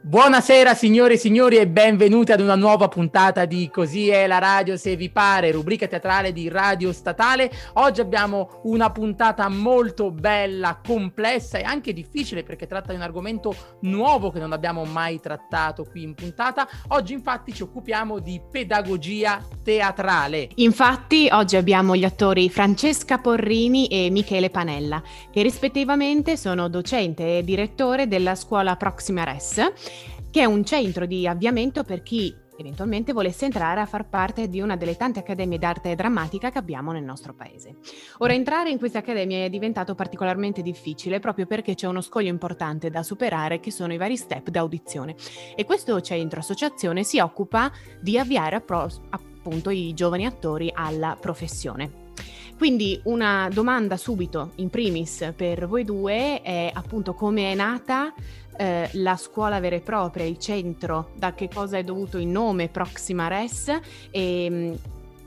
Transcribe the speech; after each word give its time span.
Buonasera 0.00 0.74
signore 0.74 1.14
e 1.14 1.16
signori 1.18 1.56
e 1.56 1.66
benvenuti 1.66 2.30
ad 2.30 2.40
una 2.40 2.54
nuova 2.54 2.86
puntata 2.88 3.44
di 3.44 3.68
Così 3.68 4.08
è 4.08 4.28
la 4.28 4.38
radio 4.38 4.76
se 4.76 4.94
vi 4.94 5.10
pare, 5.10 5.50
rubrica 5.50 5.88
teatrale 5.88 6.32
di 6.32 6.48
Radio 6.48 6.92
Statale. 6.92 7.50
Oggi 7.74 8.00
abbiamo 8.00 8.60
una 8.62 8.90
puntata 8.90 9.48
molto 9.48 10.10
bella, 10.12 10.80
complessa 10.86 11.58
e 11.58 11.62
anche 11.62 11.92
difficile 11.92 12.44
perché 12.44 12.66
tratta 12.66 12.90
di 12.90 12.96
un 12.96 13.02
argomento 13.02 13.54
nuovo 13.80 14.30
che 14.30 14.38
non 14.38 14.52
abbiamo 14.52 14.84
mai 14.84 15.20
trattato 15.20 15.84
qui 15.84 16.04
in 16.04 16.14
puntata. 16.14 16.66
Oggi 16.88 17.12
infatti 17.12 17.52
ci 17.52 17.64
occupiamo 17.64 18.20
di 18.20 18.40
pedagogia 18.50 19.44
teatrale. 19.62 20.48
Infatti 20.54 21.28
oggi 21.30 21.56
abbiamo 21.56 21.96
gli 21.96 22.04
attori 22.04 22.48
Francesca 22.48 23.18
Porrini 23.18 23.88
e 23.88 24.10
Michele 24.10 24.48
Panella 24.48 25.02
che 25.30 25.42
rispettivamente 25.42 26.36
sono 26.36 26.68
docente 26.68 27.38
e 27.38 27.44
direttore 27.44 28.06
della 28.06 28.36
scuola 28.36 28.76
Proxima 28.76 29.24
Res 29.24 29.96
che 30.30 30.40
è 30.40 30.44
un 30.44 30.64
centro 30.64 31.06
di 31.06 31.26
avviamento 31.26 31.84
per 31.84 32.02
chi 32.02 32.34
eventualmente 32.58 33.12
volesse 33.12 33.44
entrare 33.44 33.80
a 33.80 33.86
far 33.86 34.08
parte 34.08 34.48
di 34.48 34.60
una 34.60 34.76
delle 34.76 34.96
tante 34.96 35.20
accademie 35.20 35.58
d'arte 35.58 35.94
drammatica 35.94 36.50
che 36.50 36.58
abbiamo 36.58 36.92
nel 36.92 37.04
nostro 37.04 37.34
paese. 37.34 37.76
Ora 38.18 38.34
entrare 38.34 38.70
in 38.70 38.78
queste 38.78 38.98
accademie 38.98 39.44
è 39.44 39.48
diventato 39.48 39.94
particolarmente 39.94 40.60
difficile 40.60 41.20
proprio 41.20 41.46
perché 41.46 41.74
c'è 41.74 41.86
uno 41.86 42.00
scoglio 42.00 42.28
importante 42.28 42.90
da 42.90 43.02
superare 43.02 43.60
che 43.60 43.70
sono 43.70 43.92
i 43.92 43.96
vari 43.96 44.16
step 44.16 44.50
d'audizione 44.50 45.14
e 45.54 45.64
questo 45.64 46.00
centro 46.00 46.40
associazione 46.40 47.04
si 47.04 47.18
occupa 47.20 47.70
di 48.00 48.18
avviare 48.18 48.56
appunto 48.56 49.70
i 49.70 49.94
giovani 49.94 50.26
attori 50.26 50.70
alla 50.74 51.16
professione. 51.18 52.06
Quindi 52.58 53.00
una 53.04 53.48
domanda 53.52 53.96
subito, 53.96 54.50
in 54.56 54.68
primis, 54.68 55.32
per 55.36 55.68
voi 55.68 55.84
due 55.84 56.42
è 56.42 56.68
appunto 56.74 57.14
come 57.14 57.52
è 57.52 57.54
nata 57.54 58.12
eh, 58.56 58.90
la 58.94 59.16
scuola 59.16 59.60
vera 59.60 59.76
e 59.76 59.80
propria, 59.80 60.24
il 60.24 60.38
centro, 60.38 61.12
da 61.14 61.34
che 61.34 61.48
cosa 61.48 61.78
è 61.78 61.84
dovuto 61.84 62.18
il 62.18 62.26
nome 62.26 62.68
Proxima 62.68 63.28
Res 63.28 63.72
e 64.10 64.76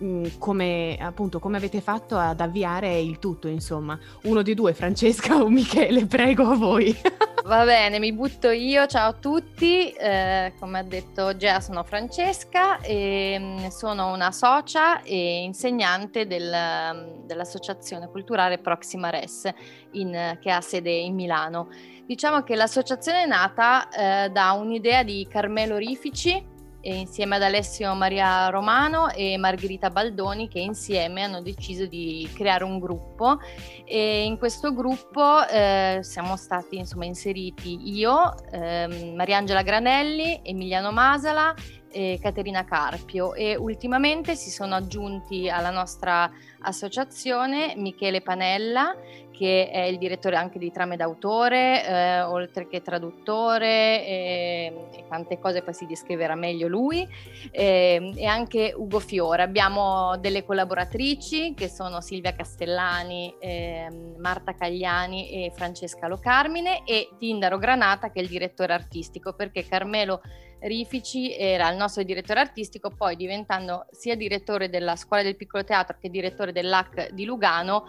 mm, 0.04 0.26
come, 0.38 0.98
appunto, 1.00 1.40
come 1.40 1.58
avete 1.58 1.82
fatto 1.82 2.18
ad 2.18 2.40
avviare 2.40 3.00
il 3.00 3.20
tutto, 3.20 3.48
insomma. 3.48 3.98
Uno 4.24 4.42
di 4.42 4.54
due, 4.54 4.74
Francesca 4.74 5.42
o 5.42 5.50
Michele, 5.50 6.06
prego 6.06 6.48
a 6.48 6.56
voi. 6.56 6.96
Va 7.44 7.66
bene, 7.66 7.98
mi 7.98 8.14
butto 8.14 8.50
io, 8.50 8.86
ciao 8.86 9.10
a 9.10 9.14
tutti, 9.14 9.90
eh, 9.90 10.54
come 10.60 10.80
ha 10.80 10.84
detto 10.84 11.36
Gea 11.36 11.60
sono 11.60 11.84
Francesca 11.84 12.80
e 12.82 13.36
mm, 13.40 13.68
sono 13.68 14.14
una 14.14 14.32
socia 14.32 15.02
e 15.02 15.42
insegnante 15.42 16.28
del, 16.28 16.54
mm, 16.54 17.26
dell'associazione 17.26 18.10
culturale 18.10 18.60
Proxima 18.60 19.10
Res 19.10 19.50
in, 19.94 20.38
che 20.40 20.52
ha 20.52 20.62
sede 20.62 20.92
in 20.92 21.16
Milano. 21.16 21.70
Diciamo 22.06 22.44
che 22.44 22.56
l'associazione 22.56 23.24
è 23.24 23.28
nata 23.28 23.90
eh, 23.90 24.30
da 24.30 24.52
un'idea 24.52 25.02
di 25.02 25.26
Carmelo 25.28 25.78
Rifici 25.78 26.51
insieme 26.90 27.36
ad 27.36 27.44
Alessio 27.44 27.94
Maria 27.94 28.50
Romano 28.50 29.10
e 29.10 29.38
Margherita 29.38 29.90
Baldoni 29.90 30.48
che 30.48 30.60
insieme 30.60 31.24
hanno 31.24 31.42
deciso 31.42 31.86
di 31.86 32.30
creare 32.34 32.64
un 32.64 32.80
gruppo. 32.80 33.40
E 33.86 34.24
in 34.24 34.38
questo 34.38 34.74
gruppo 34.74 35.48
eh, 35.48 36.00
siamo 36.02 36.36
stati 36.36 36.78
insomma 36.78 37.06
inseriti 37.06 37.96
io, 37.96 38.34
eh, 38.52 39.14
Mariangela 39.16 39.62
Granelli, 39.62 40.42
Emiliano 40.44 40.92
Masala 40.92 41.54
e 41.92 42.20
Caterina 42.22 42.64
Carpio. 42.64 43.34
E 43.34 43.56
ultimamente 43.56 44.36
si 44.36 44.50
sono 44.50 44.76
aggiunti 44.76 45.50
alla 45.50 45.72
nostra 45.72 46.32
associazione 46.62 47.74
Michele 47.76 48.22
Panella 48.22 48.96
che 49.42 49.72
è 49.72 49.80
il 49.86 49.98
direttore 49.98 50.36
anche 50.36 50.60
di 50.60 50.72
trame 50.72 50.98
d'autore 50.98 51.84
eh, 51.84 52.22
oltre 52.22 52.68
che 52.68 52.84
traduttore 52.84 54.06
e, 54.06 54.74
e, 54.94 55.04
tante 55.10 55.40
cose 55.40 55.64
poi 55.64 55.74
si 55.74 55.88
descriverà 55.88 56.36
meglio 56.36 56.68
lui 56.68 57.08
e, 57.50 58.14
e 58.16 58.26
anche 58.28 58.72
Ugo 58.78 59.00
Fiore. 59.00 59.42
Abbiamo 59.42 60.16
delle 60.20 60.46
collaboratrici 60.46 61.56
che 61.56 61.70
sono 61.70 62.02
Silvia 62.02 62.36
Castellani 62.36 63.34
eh, 63.40 63.88
Marta 64.20 64.54
Cagliani 64.54 65.32
e 65.32 65.52
Francesca 65.56 66.08
Locarmine 66.08 66.84
e 66.86 67.10
Tindaro 67.18 67.58
Granata 67.58 68.12
che 68.12 68.20
è 68.20 68.22
il 68.22 68.30
direttore 68.30 68.74
artistico 68.74 69.34
perché 69.34 69.66
Carmelo 69.66 70.22
Rifici 70.62 71.36
era 71.36 71.72
il 71.72 71.78
nostro 71.78 72.04
direttore 72.04 72.40
artistico, 72.40 72.92
poi 72.92 73.16
diventando 73.16 73.88
sia 73.90 74.16
direttore 74.16 74.70
della 74.70 74.96
Scuola 74.96 75.24
del 75.24 75.36
Piccolo 75.36 75.64
Teatro 75.64 75.98
che 76.00 76.12
direttore 76.12 76.52
dell'AC 76.52 77.10
di 77.14 77.26
Lugano, 77.26 77.86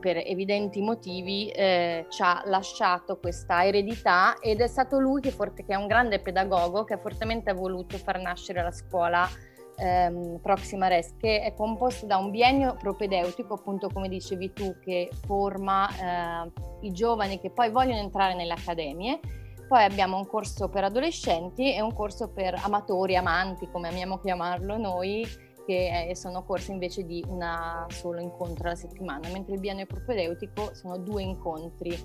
per 0.00 0.16
evidenti 0.16 0.80
motivi 0.80 1.48
eh, 1.48 2.06
ci 2.08 2.22
ha 2.22 2.42
lasciato 2.46 3.18
questa 3.18 3.64
eredità 3.64 4.36
ed 4.40 4.60
è 4.60 4.66
stato 4.66 4.98
lui 4.98 5.20
che, 5.20 5.30
forte, 5.30 5.64
che 5.64 5.72
è 5.72 5.76
un 5.76 5.86
grande 5.86 6.20
pedagogo 6.20 6.84
che 6.84 6.94
ha 6.94 6.98
fortemente 6.98 7.52
voluto 7.52 7.96
far 7.96 8.20
nascere 8.20 8.62
la 8.62 8.72
scuola 8.72 9.28
ehm, 9.76 10.38
Proxima 10.40 10.88
Res 10.88 11.14
che 11.18 11.40
è 11.42 11.54
composto 11.54 12.06
da 12.06 12.16
un 12.16 12.30
biennio 12.30 12.76
propedeutico 12.78 13.54
appunto 13.54 13.88
come 13.92 14.08
dicevi 14.08 14.52
tu 14.52 14.76
che 14.80 15.10
forma 15.26 15.88
eh, 15.88 16.52
i 16.82 16.92
giovani 16.92 17.38
che 17.40 17.50
poi 17.50 17.70
vogliono 17.70 18.00
entrare 18.00 18.34
nelle 18.34 18.52
accademie. 18.52 19.20
Poi 19.68 19.82
abbiamo 19.82 20.16
un 20.16 20.28
corso 20.28 20.68
per 20.68 20.84
adolescenti 20.84 21.74
e 21.74 21.80
un 21.80 21.92
corso 21.92 22.28
per 22.28 22.54
amatori, 22.62 23.16
amanti, 23.16 23.68
come 23.68 23.88
amiamo 23.88 24.20
chiamarlo 24.20 24.76
noi, 24.76 25.26
che 25.66 26.12
sono 26.14 26.44
corsi 26.44 26.70
invece 26.70 27.04
di 27.04 27.22
un 27.28 27.44
solo 27.88 28.20
incontro 28.20 28.68
alla 28.68 28.76
settimana, 28.76 29.28
mentre 29.30 29.54
il 29.54 29.60
biennio 29.60 29.84
propedeutico 29.84 30.74
sono 30.74 30.96
due 30.96 31.22
incontri 31.22 31.98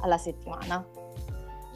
alla 0.00 0.18
settimana 0.18 0.84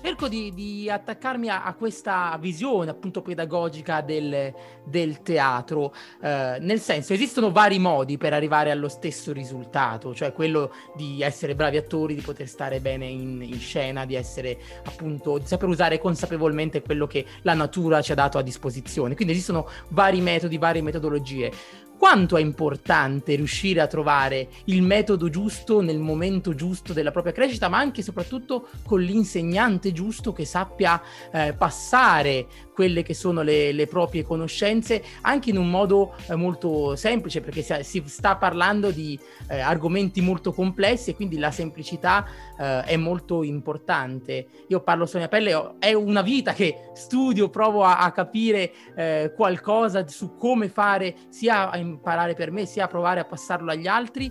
cerco 0.00 0.28
di, 0.28 0.52
di 0.54 0.90
attaccarmi 0.90 1.48
a, 1.48 1.64
a, 1.64 1.74
questa 1.74 2.36
visione 2.40 2.90
appunto 2.90 3.22
pedagogica 3.22 4.00
del, 4.00 4.52
del 4.84 5.22
teatro, 5.22 5.94
eh, 6.22 6.58
nel 6.60 6.80
senso 6.80 7.12
esistono 7.12 7.50
vari 7.50 7.78
modi 7.78 8.16
per 8.16 8.32
arrivare 8.32 8.70
allo 8.70 8.88
stesso 8.88 9.32
risultato, 9.32 10.14
cioè 10.14 10.32
quello 10.32 10.72
di 10.96 11.22
essere 11.22 11.54
bravi 11.54 11.76
attori, 11.76 12.14
di 12.14 12.20
poter 12.20 12.48
stare 12.48 12.80
bene 12.80 13.06
in, 13.06 13.42
in 13.42 13.58
scena, 13.58 14.04
di 14.04 14.14
essere 14.14 14.58
appunto, 14.84 15.38
di 15.38 15.46
saper 15.46 15.68
usare 15.68 15.98
consapevolmente 15.98 16.82
quello 16.82 17.06
che 17.06 17.24
la 17.42 17.54
natura 17.54 18.00
ci 18.00 18.12
ha 18.12 18.14
dato 18.14 18.38
a 18.38 18.42
disposizione. 18.42 19.14
Quindi 19.14 19.34
esistono 19.34 19.68
vari 19.88 20.20
metodi, 20.20 20.58
varie 20.58 20.82
metodologie 20.82 21.52
quanto 21.98 22.36
è 22.36 22.40
importante 22.40 23.34
riuscire 23.34 23.80
a 23.80 23.86
trovare 23.88 24.48
il 24.66 24.82
metodo 24.82 25.28
giusto 25.28 25.80
nel 25.80 25.98
momento 25.98 26.54
giusto 26.54 26.92
della 26.92 27.10
propria 27.10 27.32
crescita, 27.32 27.68
ma 27.68 27.78
anche 27.78 28.00
e 28.00 28.04
soprattutto 28.04 28.68
con 28.86 29.00
l'insegnante 29.00 29.92
giusto 29.92 30.32
che 30.32 30.44
sappia 30.44 31.02
eh, 31.32 31.54
passare 31.58 32.46
quelle 32.78 33.02
che 33.02 33.12
sono 33.12 33.42
le, 33.42 33.72
le, 33.72 33.88
proprie 33.88 34.22
conoscenze 34.22 35.02
anche 35.22 35.50
in 35.50 35.56
un 35.56 35.68
modo 35.68 36.14
eh, 36.28 36.36
molto 36.36 36.94
semplice 36.94 37.40
perché 37.40 37.60
si, 37.60 37.74
si, 37.82 38.02
sta 38.06 38.36
parlando 38.36 38.92
di 38.92 39.18
eh, 39.48 39.58
argomenti 39.58 40.20
molto 40.20 40.52
complessi 40.52 41.10
e 41.10 41.16
quindi 41.16 41.38
la 41.38 41.50
semplicità 41.50 42.24
eh, 42.56 42.82
è 42.84 42.96
molto 42.96 43.42
importante. 43.42 44.46
Io 44.68 44.80
parlo 44.80 45.06
sulla 45.06 45.22
mia 45.22 45.28
pelle, 45.28 45.74
è 45.80 45.92
una 45.92 46.22
vita 46.22 46.52
che 46.52 46.90
studio, 46.94 47.48
provo 47.48 47.82
a, 47.82 47.98
a 47.98 48.12
capire 48.12 48.70
eh, 48.94 49.32
qualcosa 49.34 50.06
su 50.06 50.36
come 50.36 50.68
fare 50.68 51.16
sia 51.30 51.70
a 51.70 51.78
imparare 51.88 52.34
per 52.34 52.50
me 52.50 52.66
sia 52.66 52.86
provare 52.86 53.20
a 53.20 53.24
passarlo 53.24 53.70
agli 53.70 53.86
altri 53.86 54.30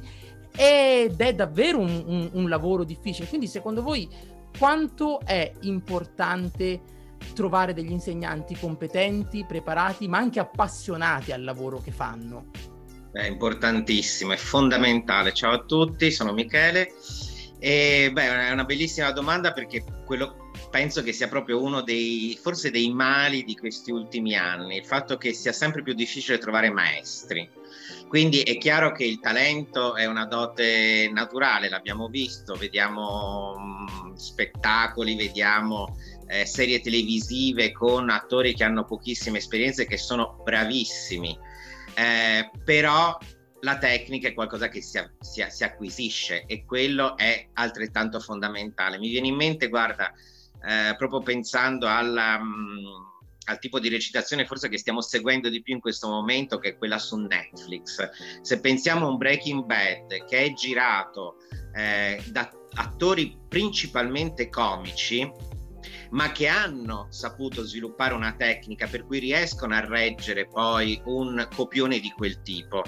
ed 0.56 1.20
è 1.20 1.34
davvero 1.34 1.80
un, 1.80 2.04
un, 2.06 2.30
un 2.34 2.50
lavoro 2.50 2.84
difficile. 2.84 3.28
Quindi 3.28 3.48
secondo 3.48 3.82
voi 3.82 4.10
quanto 4.58 5.20
è 5.24 5.52
importante 5.62 6.82
trovare 7.34 7.74
degli 7.74 7.92
insegnanti 7.92 8.56
competenti, 8.56 9.46
preparati, 9.46 10.08
ma 10.08 10.18
anche 10.18 10.40
appassionati 10.40 11.32
al 11.32 11.44
lavoro 11.44 11.80
che 11.80 11.92
fanno? 11.92 12.46
È 13.12 13.26
importantissimo, 13.26 14.34
è 14.34 14.38
fondamentale. 14.38 15.34
Ciao 15.34 15.54
a 15.54 15.64
tutti, 15.64 16.12
sono 16.12 16.34
Michele. 16.34 16.94
E, 17.60 18.10
beh, 18.12 18.48
è 18.48 18.52
una 18.52 18.66
bellissima 18.66 19.12
domanda 19.12 19.52
perché 19.52 19.84
quello 20.06 20.47
penso 20.70 21.04
che 21.04 21.14
sia 21.14 21.28
proprio 21.28 21.62
uno 21.62 21.82
dei, 21.82 22.38
forse 22.42 22.72
dei 22.72 22.92
mali 22.92 23.44
di 23.44 23.56
questi 23.56 23.92
ultimi 23.92 24.36
anni, 24.36 24.78
il 24.78 24.86
fatto 24.86 25.18
che 25.18 25.34
sia 25.34 25.52
sempre 25.52 25.82
più 25.82 25.94
difficile 25.94 26.38
trovare 26.38 26.70
maestri. 26.70 27.50
Quindi 28.08 28.42
è 28.42 28.58
chiaro 28.58 28.92
che 28.94 29.04
il 29.04 29.20
talento 29.20 29.96
è 29.96 30.06
una 30.06 30.26
dote 30.26 31.10
naturale, 31.12 31.70
l'abbiamo 31.70 32.08
visto, 32.08 32.56
vediamo 32.56 33.56
mm, 33.58 34.14
spettacoli, 34.16 35.16
vediamo 35.16 35.98
eh, 36.28 36.46
serie 36.46 36.80
televisive 36.80 37.72
con 37.72 38.10
attori 38.10 38.54
che 38.54 38.64
hanno 38.64 38.86
pochissime 38.86 39.40
esperienze 39.40 39.86
che 39.86 39.98
sono 39.98 40.42
bravissimi, 40.44 41.38
eh, 41.96 42.50
però 42.64 43.18
la 43.62 43.78
tecnica 43.78 44.28
è 44.28 44.34
qualcosa 44.34 44.70
che 44.70 44.82
si, 44.82 45.00
si, 45.20 45.44
si, 45.50 45.64
acquisisce 45.64 46.46
e 46.46 46.64
quello 46.66 47.18
è 47.18 47.50
altrettanto 47.54 48.20
fondamentale. 48.20 49.00
Mi 49.00 49.10
viene 49.10 49.28
in 49.28 49.36
mente, 49.36 49.68
guarda, 49.68 50.14
eh, 50.68 50.96
proprio 50.98 51.22
pensando 51.22 51.88
alla, 51.88 52.38
mh, 52.38 52.44
mm, 52.44 52.86
al 53.46 53.60
tipo 53.60 53.80
di 53.80 53.88
recitazione 53.88 54.46
forse 54.46 54.68
che 54.68 54.78
stiamo 54.78 55.02
seguendo 55.02 55.50
di 55.50 55.62
più 55.62 55.74
in 55.74 55.80
questo 55.80 56.10
momento, 56.10 56.58
che 56.60 56.70
è 56.70 56.78
quella 56.78 57.00
su 57.00 57.16
Netflix. 57.18 58.10
Se 58.42 58.60
pensiamo 58.60 59.06
a 59.06 59.10
un 59.10 59.18
Breaking 59.18 59.64
Bad 59.64 60.26
che 60.26 60.44
è 60.44 60.54
girato 60.54 61.38
eh, 61.74 62.22
da 62.32 62.52
attori 62.74 63.38
principalmente 63.48 64.50
comici, 64.50 65.30
ma 66.12 66.32
che 66.32 66.48
hanno 66.48 67.08
saputo 67.10 67.64
sviluppare 67.64 68.14
una 68.14 68.34
tecnica 68.38 68.88
per 68.88 69.06
cui 69.06 69.20
riescono 69.20 69.76
a 69.76 69.86
reggere 69.86 70.48
poi 70.48 71.02
un 71.06 71.48
copione 71.54 72.00
di 72.00 72.12
quel 72.12 72.42
tipo. 72.42 72.84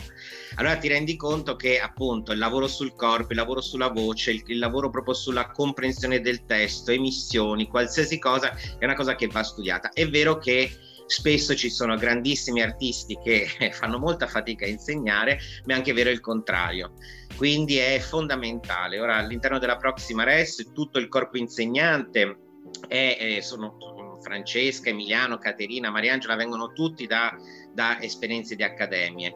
Allora 0.55 0.77
ti 0.77 0.87
rendi 0.87 1.15
conto 1.15 1.55
che 1.55 1.79
appunto 1.79 2.31
il 2.31 2.39
lavoro 2.39 2.67
sul 2.67 2.95
corpo, 2.95 3.31
il 3.31 3.37
lavoro 3.37 3.61
sulla 3.61 3.89
voce, 3.89 4.31
il, 4.31 4.43
il 4.47 4.59
lavoro 4.59 4.89
proprio 4.89 5.13
sulla 5.13 5.51
comprensione 5.51 6.21
del 6.21 6.45
testo, 6.45 6.91
emissioni, 6.91 7.67
qualsiasi 7.67 8.19
cosa 8.19 8.55
è 8.77 8.85
una 8.85 8.95
cosa 8.95 9.15
che 9.15 9.27
va 9.27 9.43
studiata. 9.43 9.91
È 9.91 10.07
vero 10.07 10.37
che 10.37 10.71
spesso 11.09 11.55
ci 11.55 11.71
sono 11.71 11.95
grandissimi 11.95 12.61
artisti 12.61 13.17
che 13.21 13.47
fanno 13.73 13.97
molta 13.97 14.27
fatica 14.27 14.65
a 14.65 14.69
insegnare, 14.69 15.39
ma 15.65 15.73
è 15.73 15.77
anche 15.77 15.93
vero 15.93 16.09
il 16.09 16.19
contrario. 16.19 16.93
Quindi 17.35 17.77
è 17.77 17.99
fondamentale. 17.99 18.99
Ora 18.99 19.15
all'interno 19.15 19.59
della 19.59 19.77
prossima 19.77 20.23
RES 20.23 20.71
tutto 20.73 20.99
il 20.99 21.07
corpo 21.07 21.37
insegnante 21.37 22.48
è, 22.87 23.17
è, 23.37 23.41
sono 23.41 24.17
Francesca, 24.21 24.89
Emiliano, 24.89 25.37
Caterina, 25.37 25.89
Mariangela, 25.89 26.35
vengono 26.35 26.73
tutti 26.73 27.07
da, 27.07 27.35
da 27.73 28.01
esperienze 28.01 28.55
di 28.55 28.63
accademie. 28.63 29.33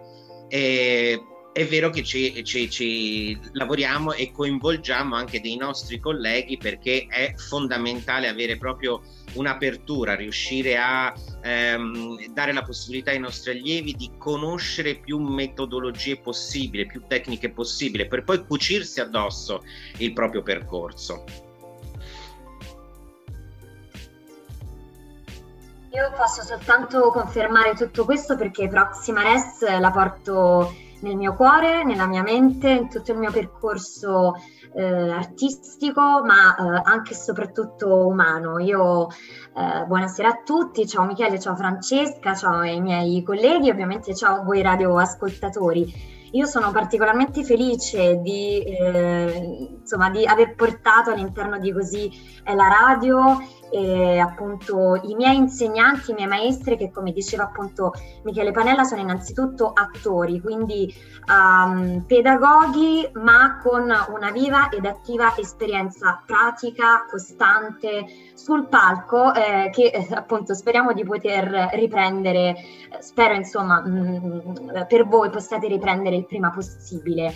E, 0.47 1.21
è 1.53 1.68
vero 1.68 1.91
che 1.91 2.03
ci, 2.03 2.44
ci, 2.44 2.68
ci, 2.68 3.39
lavoriamo 3.51 4.13
e 4.13 4.31
coinvolgiamo 4.31 5.15
anche 5.15 5.39
dei 5.39 5.56
nostri 5.56 6.00
colleghi 6.00 6.57
perché 6.57 7.06
è 7.07 7.35
fondamentale 7.35 8.27
avere 8.27 8.57
proprio 8.57 9.03
un'apertura, 9.33 10.15
riuscire 10.15 10.77
a 10.77 11.13
ehm, 11.44 12.33
dare 12.33 12.53
la 12.53 12.63
possibilità 12.63 13.12
ai 13.12 13.19
nostri 13.19 13.51
allievi 13.51 13.94
di 13.94 14.09
conoscere 14.18 14.95
più 14.95 15.19
metodologie 15.19 16.18
possibili, 16.18 16.88
più 16.88 17.03
tecniche 17.07 17.51
possibili, 17.51 18.07
per 18.07 18.24
poi 18.24 18.44
cucirsi 18.44 19.00
addosso 19.00 19.63
il 19.97 20.12
proprio 20.12 20.41
percorso. 20.41 21.24
Io 25.94 26.12
posso 26.18 26.42
soltanto 26.42 27.12
confermare 27.12 27.75
tutto 27.75 28.04
questo 28.04 28.36
perché 28.36 28.68
Proxima 28.68 29.22
Res 29.22 29.62
la 29.80 29.92
porto 29.92 30.74
nel 31.01 31.16
mio 31.16 31.36
cuore, 31.36 31.84
nella 31.84 32.07
mia 32.07 32.24
mente, 32.24 32.68
in 32.72 32.90
tutto 32.90 33.12
il 33.12 33.19
mio 33.19 33.30
percorso 33.30 34.34
eh, 34.74 35.12
artistico, 35.12 36.01
ma 36.25 36.56
eh, 36.56 36.81
anche 36.84 37.12
e 37.12 37.16
soprattutto 37.16 38.07
umano. 38.07 38.57
Io 38.57 39.07
eh, 39.07 39.86
buonasera 39.86 40.30
a 40.30 40.42
tutti, 40.44 40.88
ciao 40.88 41.06
Michele, 41.06 41.40
ciao 41.40 41.56
Francesca, 41.56 42.34
ciao 42.34 42.62
ai 42.62 42.81
miei 42.81 43.22
colleghi, 43.22 43.69
ovviamente 43.69 44.16
ciao 44.16 44.38
a 44.38 44.44
voi 44.44 44.63
radioascoltatori. 44.63 46.12
Io 46.31 46.48
sono 46.48 46.72
particolarmente 46.72 47.44
felice 47.44 48.19
di, 48.19 48.63
eh, 48.63 49.78
insomma, 49.80 50.10
di 50.10 50.25
aver 50.25 50.56
portato 50.56 51.12
all'interno 51.12 51.60
di 51.60 51.72
così 51.72 52.10
la 52.45 52.68
radio 52.68 53.38
e 53.73 54.19
appunto 54.19 54.99
i 55.01 55.15
miei 55.15 55.35
insegnanti, 55.35 56.11
i 56.11 56.13
miei 56.13 56.27
maestri 56.27 56.77
che 56.77 56.91
come 56.91 57.11
diceva 57.11 57.45
appunto 57.45 57.91
Michele 58.21 58.51
Panella 58.51 58.83
sono 58.83 59.01
innanzitutto 59.01 59.73
attori, 59.73 60.39
quindi 60.39 60.93
um, 61.27 62.03
pedagoghi 62.05 63.09
ma 63.13 63.59
con 63.63 63.91
una 64.13 64.29
viva 64.31 64.69
ed 64.69 64.85
attiva 64.85 65.33
esperienza 65.37 66.21
pratica, 66.23 67.07
costante 67.09 68.05
sul 68.35 68.67
palco 68.67 69.33
eh, 69.33 69.71
che 69.71 69.85
eh, 69.85 70.07
appunto 70.11 70.53
speriamo 70.53 70.93
di 70.93 71.03
poter 71.03 71.71
riprendere, 71.73 72.55
spero 72.99 73.33
insomma 73.33 73.81
mh, 73.81 73.89
mm, 73.89 74.69
per 74.87 75.07
voi 75.07 75.31
possiate 75.31 75.67
riprendere 75.67 76.15
il 76.15 76.27
prima 76.27 76.51
possibile. 76.51 77.33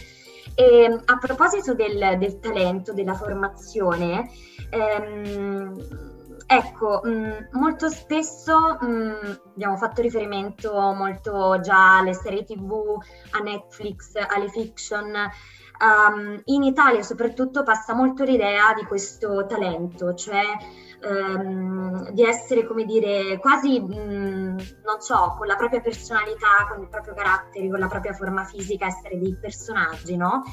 E, 0.54 1.02
a 1.04 1.18
proposito 1.18 1.74
del, 1.74 2.18
del 2.20 2.40
talento, 2.40 2.94
della 2.94 3.14
formazione, 3.14 4.30
ehm, 4.70 6.16
Ecco, 6.50 7.02
mh, 7.04 7.10
mm, 7.10 7.34
molto 7.52 7.90
spesso 7.90 8.78
mh, 8.80 8.86
mm, 8.86 9.32
abbiamo 9.54 9.76
fatto 9.76 10.02
riferimento 10.02 10.72
molto 10.94 11.60
già 11.60 11.98
alle 11.98 12.14
serie 12.14 12.46
tv, 12.46 12.98
a 13.32 13.40
Netflix, 13.40 14.14
alle 14.16 14.48
fiction. 14.48 15.14
Um, 15.80 16.42
in 16.46 16.64
Italia 16.64 17.04
soprattutto 17.04 17.64
passa 17.64 17.94
molto 17.94 18.24
l'idea 18.24 18.74
di 18.74 18.86
questo 18.86 19.46
talento, 19.46 20.14
cioè 20.14 20.42
um, 21.04 22.10
di 22.12 22.24
essere, 22.24 22.66
come 22.66 22.86
dire, 22.86 23.38
quasi, 23.40 23.82
mm, 23.82 24.58
non 24.86 25.00
so, 25.00 25.36
con 25.38 25.48
la 25.48 25.56
propria 25.58 25.82
personalità, 25.82 26.66
con 26.70 26.82
il 26.82 26.88
proprio 26.88 27.14
carattere, 27.14 27.70
con 27.70 27.80
la 27.80 27.88
propria 27.88 28.14
forma 28.14 28.46
fisica, 28.46 28.86
essere 28.86 29.20
dei 29.20 29.38
personaggi, 29.38 30.16
no? 30.16 30.44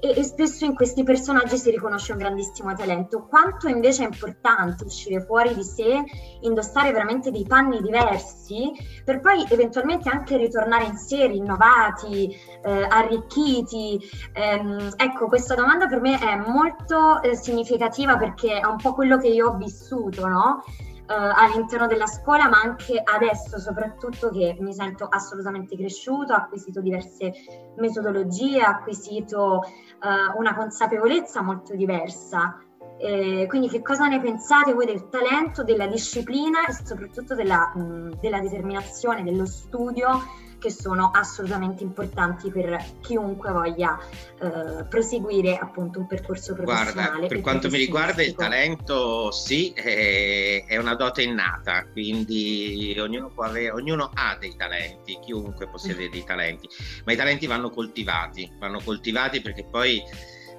E, 0.00 0.14
e, 0.16 0.22
spesso 0.22 0.64
in 0.64 0.74
questi 0.74 1.02
personaggi 1.02 1.56
si 1.56 1.70
riconosce 1.70 2.12
un 2.12 2.18
grandissimo 2.18 2.74
talento. 2.74 3.26
Quanto 3.26 3.68
invece 3.68 4.02
è 4.02 4.06
importante 4.06 4.84
uscire 4.84 5.22
fuori 5.24 5.54
di 5.54 5.62
sé, 5.62 6.02
indossare 6.40 6.92
veramente 6.92 7.30
dei 7.30 7.44
panni 7.44 7.80
diversi, 7.80 8.72
per 9.04 9.20
poi 9.20 9.44
eventualmente 9.48 10.08
anche 10.08 10.36
ritornare 10.36 10.84
in 10.84 10.96
sé, 10.96 11.26
rinnovati, 11.26 12.34
eh, 12.62 12.86
arricchiti. 12.88 14.00
Eh, 14.32 14.92
ecco, 14.96 15.28
questa 15.28 15.54
domanda 15.54 15.86
per 15.86 16.00
me 16.00 16.18
è 16.18 16.36
molto 16.36 17.22
eh, 17.22 17.36
significativa 17.36 18.16
perché 18.16 18.58
è 18.60 18.66
un 18.66 18.76
po' 18.76 18.94
quello 18.94 19.18
che 19.18 19.28
io 19.28 19.48
ho 19.48 19.56
vissuto, 19.56 20.26
no? 20.26 20.62
Uh, 21.06 21.12
all'interno 21.12 21.86
della 21.86 22.06
scuola, 22.06 22.48
ma 22.48 22.60
anche 22.62 22.98
adesso, 22.98 23.58
soprattutto 23.58 24.30
che 24.30 24.56
mi 24.60 24.72
sento 24.72 25.04
assolutamente 25.04 25.76
cresciuto, 25.76 26.32
ho 26.32 26.36
acquisito 26.36 26.80
diverse 26.80 27.30
metodologie, 27.76 28.62
ho 28.62 28.68
acquisito 28.70 29.60
uh, 29.60 30.38
una 30.38 30.54
consapevolezza 30.54 31.42
molto 31.42 31.74
diversa. 31.74 32.58
Eh, 32.98 33.46
quindi 33.48 33.68
che 33.68 33.82
cosa 33.82 34.06
ne 34.06 34.20
pensate 34.20 34.72
voi 34.72 34.86
del 34.86 35.08
talento, 35.08 35.64
della 35.64 35.86
disciplina 35.86 36.66
e 36.66 36.72
soprattutto 36.72 37.34
della, 37.34 37.72
mh, 37.74 38.20
della 38.20 38.40
determinazione, 38.40 39.22
dello 39.22 39.46
studio 39.46 40.20
che 40.64 40.70
sono 40.70 41.10
assolutamente 41.12 41.82
importanti 41.82 42.50
per 42.50 42.82
chiunque 43.02 43.52
voglia 43.52 43.98
eh, 44.40 44.84
proseguire 44.84 45.58
appunto 45.58 45.98
un 45.98 46.06
percorso 46.06 46.54
professionale. 46.54 46.92
Guarda, 46.92 47.26
per 47.26 47.40
quanto 47.42 47.68
mi 47.68 47.76
riguarda 47.76 48.22
il 48.22 48.34
talento 48.34 49.30
sì, 49.30 49.72
è, 49.74 50.64
è, 50.66 50.78
una 50.78 50.94
dote 50.94 51.20
innata, 51.22 51.86
quindi 51.92 52.96
ognuno, 52.98 53.30
avere, 53.36 53.72
ognuno, 53.72 54.10
ha 54.14 54.38
dei 54.40 54.56
talenti, 54.56 55.18
chiunque 55.20 55.68
possiede 55.68 56.08
dei 56.08 56.24
talenti, 56.24 56.66
ma 57.04 57.12
i 57.12 57.16
talenti 57.16 57.46
vanno 57.46 57.68
coltivati, 57.68 58.50
vanno 58.58 58.80
coltivati 58.82 59.42
perché 59.42 59.66
poi... 59.70 60.02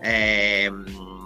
Ehm, 0.02 1.25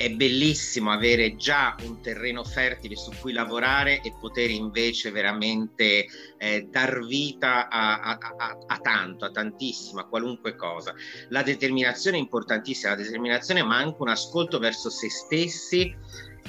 è 0.00 0.08
bellissimo 0.08 0.92
avere 0.92 1.36
già 1.36 1.76
un 1.82 2.00
terreno 2.00 2.42
fertile 2.42 2.96
su 2.96 3.10
cui 3.20 3.34
lavorare 3.34 4.00
e 4.00 4.14
poter 4.18 4.48
invece 4.48 5.10
veramente 5.10 6.06
eh, 6.38 6.66
dar 6.70 7.04
vita 7.04 7.68
a, 7.68 8.00
a, 8.00 8.18
a, 8.18 8.58
a, 8.66 8.78
tanto, 8.78 9.26
a 9.26 9.30
tantissimo, 9.30 10.00
a 10.00 10.06
qualunque 10.06 10.56
cosa. 10.56 10.94
La 11.28 11.42
determinazione 11.42 12.16
è 12.16 12.20
importantissima, 12.20 12.92
la 12.92 13.02
determinazione 13.02 13.62
ma 13.62 13.76
anche 13.76 14.00
un 14.00 14.08
ascolto 14.08 14.58
verso 14.58 14.88
se 14.88 15.10
stessi 15.10 15.94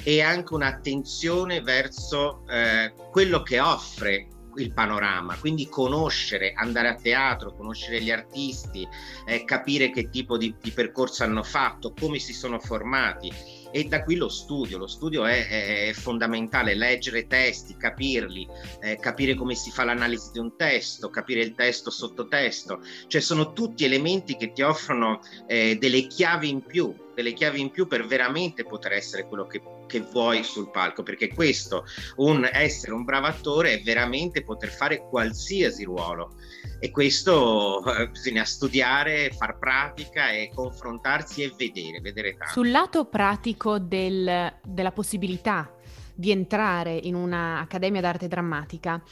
e 0.02 0.22
anche 0.22 0.54
un'attenzione 0.54 1.60
verso 1.60 2.46
eh, 2.48 2.94
quello 3.10 3.42
che 3.42 3.60
offre 3.60 4.28
il 4.56 4.72
panorama, 4.72 5.36
quindi 5.36 5.68
conoscere, 5.68 6.52
andare 6.54 6.88
a 6.88 6.94
teatro, 6.94 7.54
conoscere 7.54 8.00
gli 8.02 8.10
artisti, 8.10 8.86
eh, 9.26 9.44
capire 9.44 9.90
che 9.90 10.10
tipo 10.10 10.36
di, 10.36 10.54
di, 10.60 10.70
percorso 10.70 11.24
hanno 11.24 11.42
fatto, 11.42 11.92
come 11.98 12.18
si 12.18 12.32
sono 12.32 12.58
formati. 12.58 13.32
E 13.74 13.84
da 13.84 14.02
qui 14.02 14.16
lo 14.16 14.28
studio, 14.28 14.76
lo 14.76 14.86
studio 14.86 15.24
è, 15.24 15.88
è 15.88 15.92
fondamentale, 15.94 16.74
leggere 16.74 17.26
testi, 17.26 17.76
capirli, 17.76 18.46
eh, 18.82 18.96
capire 18.96 19.34
come 19.34 19.54
si 19.54 19.70
fa 19.70 19.84
l'analisi 19.84 20.30
di 20.32 20.38
un 20.38 20.56
testo, 20.56 21.08
capire 21.08 21.40
il 21.40 21.54
testo 21.54 21.90
sottotesto, 21.90 22.80
cioè 23.06 23.20
sono 23.20 23.52
tutti 23.54 23.84
elementi 23.84 24.36
che 24.36 24.52
ti 24.52 24.60
offrono 24.60 25.20
eh, 25.46 25.78
delle 25.78 26.06
chiavi 26.06 26.50
in 26.50 26.60
più 26.60 26.94
delle 27.14 27.32
chiavi 27.32 27.60
in 27.60 27.70
più 27.70 27.86
per 27.86 28.06
veramente 28.06 28.64
poter 28.64 28.92
essere 28.92 29.26
quello 29.26 29.46
che, 29.46 29.62
che, 29.86 30.00
vuoi 30.00 30.42
sul 30.42 30.70
palco, 30.70 31.02
perché 31.02 31.32
questo, 31.32 31.84
un 32.16 32.48
essere 32.50 32.92
un 32.92 33.04
bravo 33.04 33.26
attore, 33.26 33.74
è 33.74 33.82
veramente 33.82 34.42
poter 34.42 34.70
fare 34.70 35.06
qualsiasi 35.08 35.84
ruolo. 35.84 36.34
E 36.78 36.90
questo 36.90 37.82
eh, 37.84 38.08
bisogna 38.08 38.44
studiare, 38.44 39.30
far 39.30 39.58
pratica 39.58 40.30
e 40.30 40.50
confrontarsi 40.54 41.42
e 41.42 41.52
vedere, 41.56 42.00
vedere 42.00 42.36
tanto. 42.36 42.52
Sul 42.52 42.70
lato 42.70 43.04
pratico 43.04 43.78
del, 43.78 44.52
della 44.64 44.92
possibilità 44.92 45.72
di 46.14 46.30
entrare 46.30 46.92
in 46.94 47.14
un'accademia 47.14 48.00
d'arte 48.00 48.28
drammatica, 48.28 49.02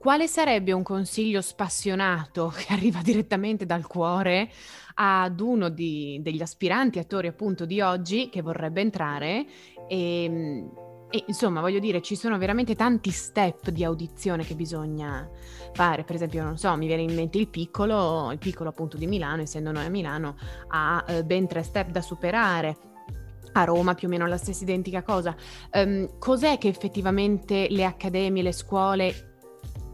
quale 0.00 0.28
sarebbe 0.28 0.72
un 0.72 0.82
consiglio 0.82 1.42
spassionato 1.42 2.50
che 2.56 2.72
arriva 2.72 3.02
direttamente 3.02 3.66
dal 3.66 3.86
cuore 3.86 4.50
ad 4.94 5.38
uno 5.40 5.68
di, 5.68 6.18
degli 6.22 6.40
aspiranti 6.40 6.98
attori 6.98 7.26
appunto 7.26 7.66
di 7.66 7.82
oggi 7.82 8.30
che 8.30 8.40
vorrebbe 8.40 8.80
entrare? 8.80 9.44
E, 9.86 10.24
ehm, 10.24 10.70
e 11.10 11.24
insomma 11.26 11.60
voglio 11.60 11.80
dire 11.80 12.00
ci 12.00 12.14
sono 12.14 12.38
veramente 12.38 12.76
tanti 12.76 13.10
step 13.10 13.68
di 13.70 13.84
audizione 13.84 14.42
che 14.42 14.54
bisogna 14.54 15.28
fare. 15.74 16.04
Per 16.04 16.14
esempio 16.14 16.44
non 16.44 16.56
so 16.56 16.74
mi 16.76 16.86
viene 16.86 17.02
in 17.02 17.14
mente 17.14 17.36
il 17.36 17.48
piccolo 17.48 18.30
il 18.30 18.38
piccolo 18.38 18.70
appunto 18.70 18.96
di 18.96 19.06
Milano 19.06 19.42
essendo 19.42 19.70
noi 19.70 19.84
a 19.84 19.90
Milano 19.90 20.36
ha 20.68 21.04
eh, 21.08 21.24
ben 21.24 21.46
tre 21.46 21.62
step 21.62 21.90
da 21.90 22.00
superare. 22.00 22.76
A 23.52 23.64
Roma 23.64 23.94
più 23.94 24.06
o 24.06 24.10
meno 24.10 24.26
la 24.26 24.38
stessa 24.38 24.62
identica 24.62 25.02
cosa. 25.02 25.34
Um, 25.72 26.18
cos'è 26.18 26.56
che 26.56 26.68
effettivamente 26.68 27.66
le 27.68 27.84
accademie, 27.84 28.44
le 28.44 28.52
scuole 28.52 29.29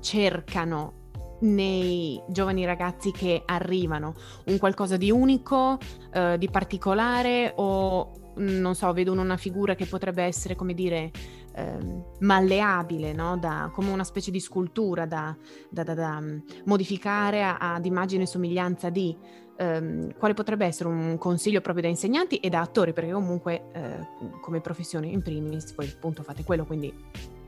cercano 0.07 1.05
nei 1.41 2.23
giovani 2.29 2.65
ragazzi 2.65 3.11
che 3.11 3.43
arrivano? 3.45 4.15
Un 4.45 4.59
qualcosa 4.59 4.97
di 4.97 5.11
unico, 5.11 5.79
uh, 6.15 6.37
di 6.37 6.49
particolare 6.49 7.53
o 7.57 8.13
non 8.37 8.75
so, 8.75 8.93
vedono 8.93 9.23
una 9.23 9.37
figura 9.37 9.75
che 9.75 9.87
potrebbe 9.87 10.23
essere, 10.23 10.55
come 10.55 10.75
dire, 10.75 11.11
eh, 11.55 11.79
malleabile, 12.21 13.15
no? 13.15 13.39
da, 13.39 13.71
come 13.73 13.91
una 13.91 14.05
specie 14.05 14.31
di 14.31 14.41
scultura 14.41 15.07
da, 15.07 15.35
da, 15.71 15.83
da 15.83 16.21
mm, 16.21 16.39
modificare 16.67 17.43
ad 17.43 17.87
immagine 17.87 18.25
e 18.25 18.27
somiglianza 18.27 18.91
di 18.91 19.17
ehm, 19.57 20.19
quale 20.19 20.35
potrebbe 20.35 20.67
essere 20.67 20.91
un 20.91 21.17
consiglio 21.17 21.63
proprio 21.63 21.85
da 21.85 21.89
insegnanti 21.89 22.37
e 22.37 22.51
da 22.51 22.61
attori, 22.61 22.93
perché 22.93 23.13
comunque 23.13 23.71
eh, 23.73 24.07
come 24.43 24.61
professione 24.61 25.07
in 25.07 25.23
primis 25.23 25.75
voi 25.75 25.89
appunto 25.89 26.23
fate 26.23 26.45
quello, 26.45 26.67
quindi 26.67 26.93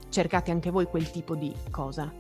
cercate 0.09 0.51
anche 0.51 0.71
voi 0.71 0.87
quel 0.87 1.11
tipo 1.11 1.35
di 1.35 1.55
cosa. 1.71 2.11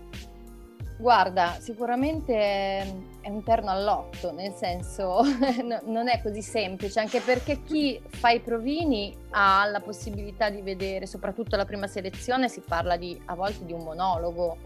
Guarda, 0.98 1.58
sicuramente 1.60 2.34
è 2.34 3.28
un 3.28 3.44
terno 3.44 3.70
all'otto, 3.70 4.32
nel 4.32 4.52
senso 4.52 5.20
non 5.86 6.08
è 6.08 6.20
così 6.20 6.42
semplice, 6.42 6.98
anche 6.98 7.20
perché 7.20 7.62
chi 7.62 8.02
fa 8.08 8.30
i 8.30 8.40
provini 8.40 9.16
ha 9.30 9.64
la 9.66 9.78
possibilità 9.78 10.50
di 10.50 10.60
vedere, 10.60 11.06
soprattutto 11.06 11.54
la 11.54 11.64
prima 11.64 11.86
selezione 11.86 12.48
si 12.48 12.60
parla 12.66 12.96
di, 12.96 13.16
a 13.26 13.36
volte 13.36 13.64
di 13.64 13.72
un 13.72 13.84
monologo, 13.84 14.56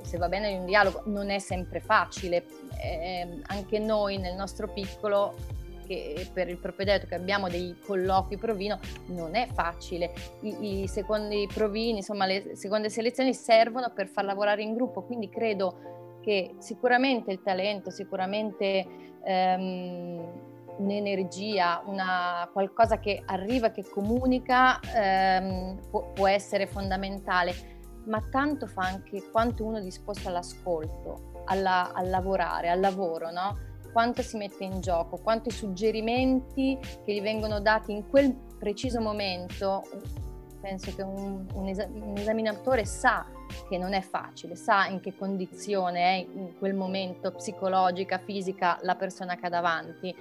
se 0.00 0.16
va 0.16 0.28
bene 0.28 0.48
di 0.48 0.56
un 0.56 0.64
dialogo, 0.64 1.02
non 1.04 1.28
è 1.28 1.38
sempre 1.38 1.80
facile, 1.80 2.46
eh, 2.82 3.40
anche 3.48 3.78
noi 3.78 4.16
nel 4.16 4.36
nostro 4.36 4.68
piccolo 4.68 5.34
che 5.88 6.28
per 6.32 6.48
il 6.48 6.58
propedeutico 6.58 7.14
abbiamo 7.14 7.48
dei 7.48 7.76
colloqui 7.84 8.36
provino 8.36 8.78
non 9.06 9.34
è 9.34 9.48
facile. 9.52 10.12
I, 10.42 10.82
i 10.82 10.88
secondi 10.88 11.48
provini, 11.52 11.98
insomma 11.98 12.26
le 12.26 12.54
seconde 12.54 12.90
selezioni 12.90 13.34
servono 13.34 13.90
per 13.94 14.06
far 14.06 14.24
lavorare 14.24 14.62
in 14.62 14.74
gruppo, 14.74 15.02
quindi 15.02 15.28
credo 15.28 16.20
che 16.22 16.54
sicuramente 16.58 17.32
il 17.32 17.42
talento, 17.42 17.90
sicuramente 17.90 18.86
ehm, 19.24 20.46
un'energia, 20.76 21.82
una, 21.86 22.48
qualcosa 22.52 22.98
che 22.98 23.22
arriva, 23.24 23.70
che 23.70 23.88
comunica, 23.88 24.78
ehm, 24.94 25.88
può, 25.90 26.12
può 26.12 26.28
essere 26.28 26.66
fondamentale 26.66 27.76
ma 28.08 28.22
tanto 28.30 28.66
fa 28.66 28.82
anche 28.82 29.30
quanto 29.30 29.64
uno 29.64 29.78
è 29.78 29.82
disposto 29.82 30.28
all'ascolto, 30.28 31.42
alla, 31.44 31.92
al 31.92 32.08
lavorare, 32.08 32.70
al 32.70 32.80
lavoro, 32.80 33.30
no? 33.30 33.67
Quanto 33.92 34.22
si 34.22 34.36
mette 34.36 34.64
in 34.64 34.80
gioco, 34.80 35.16
quanti 35.16 35.50
suggerimenti 35.50 36.78
che 37.04 37.12
gli 37.12 37.20
vengono 37.20 37.60
dati 37.60 37.92
in 37.92 38.08
quel 38.08 38.34
preciso 38.58 39.00
momento. 39.00 39.82
Penso 40.60 40.94
che 40.94 41.02
un, 41.02 41.46
un, 41.54 41.68
es- 41.68 41.88
un 41.88 42.16
esaminatore 42.16 42.84
sa 42.84 43.26
che 43.68 43.78
non 43.78 43.92
è 43.92 44.00
facile, 44.00 44.56
sa 44.56 44.86
in 44.86 45.00
che 45.00 45.14
condizione 45.16 46.00
è 46.00 46.26
in 46.32 46.58
quel 46.58 46.74
momento 46.74 47.32
psicologica, 47.32 48.18
fisica 48.18 48.78
la 48.82 48.96
persona 48.96 49.36
che 49.36 49.46
ha 49.46 49.50
davanti 49.50 50.14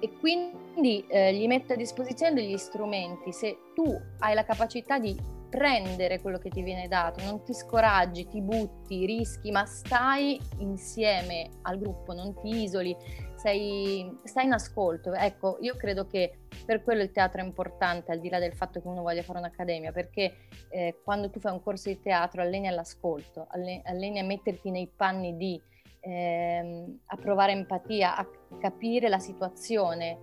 e 0.00 0.10
quindi 0.18 1.04
eh, 1.08 1.34
gli 1.34 1.46
mette 1.46 1.74
a 1.74 1.76
disposizione 1.76 2.32
degli 2.32 2.56
strumenti. 2.56 3.32
Se 3.32 3.58
tu 3.74 3.84
hai 4.20 4.34
la 4.34 4.44
capacità 4.44 4.98
di 4.98 5.14
prendere 5.50 6.20
quello 6.20 6.38
che 6.38 6.48
ti 6.48 6.62
viene 6.62 6.86
dato, 6.86 7.22
non 7.24 7.42
ti 7.42 7.52
scoraggi, 7.52 8.26
ti 8.28 8.40
butti, 8.40 9.04
rischi, 9.04 9.50
ma 9.50 9.66
stai 9.66 10.40
insieme 10.58 11.50
al 11.62 11.78
gruppo, 11.78 12.14
non 12.14 12.38
ti 12.40 12.62
isoli, 12.62 12.96
sei, 13.34 14.18
stai 14.22 14.46
in 14.46 14.52
ascolto. 14.52 15.12
Ecco, 15.12 15.58
io 15.60 15.74
credo 15.74 16.06
che 16.06 16.38
per 16.64 16.82
quello 16.82 17.02
il 17.02 17.10
teatro 17.10 17.42
è 17.42 17.44
importante, 17.44 18.12
al 18.12 18.20
di 18.20 18.28
là 18.28 18.38
del 18.38 18.54
fatto 18.54 18.80
che 18.80 18.86
uno 18.86 19.02
voglia 19.02 19.22
fare 19.22 19.40
un'accademia, 19.40 19.90
perché 19.90 20.46
eh, 20.70 21.00
quando 21.02 21.30
tu 21.30 21.40
fai 21.40 21.52
un 21.52 21.62
corso 21.62 21.88
di 21.88 22.00
teatro 22.00 22.40
alleni 22.40 22.68
all'ascolto, 22.68 23.48
alleni 23.50 24.20
a 24.20 24.24
metterti 24.24 24.70
nei 24.70 24.88
panni 24.94 25.36
di, 25.36 25.60
ehm, 26.00 27.00
a 27.06 27.16
provare 27.16 27.52
empatia, 27.52 28.16
a 28.16 28.26
capire 28.60 29.08
la 29.08 29.18
situazione 29.18 30.18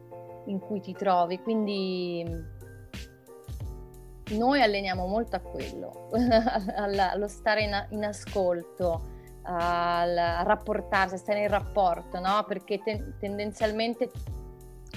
in 0.45 0.59
cui 0.59 0.79
ti 0.79 0.93
trovi, 0.93 1.39
quindi 1.41 2.55
noi 4.31 4.61
alleniamo 4.61 5.05
molto 5.05 5.35
a 5.35 5.39
quello, 5.39 6.09
allo 6.75 7.27
stare 7.27 7.61
in, 7.61 7.87
in 7.89 8.03
ascolto, 8.03 9.15
al, 9.43 10.43
rapportarsi, 10.43 11.17
stare 11.17 11.41
in 11.41 11.47
rapporto, 11.47 12.19
no? 12.19 12.43
Perché 12.47 12.81
te, 12.83 13.13
tendenzialmente 13.19 14.11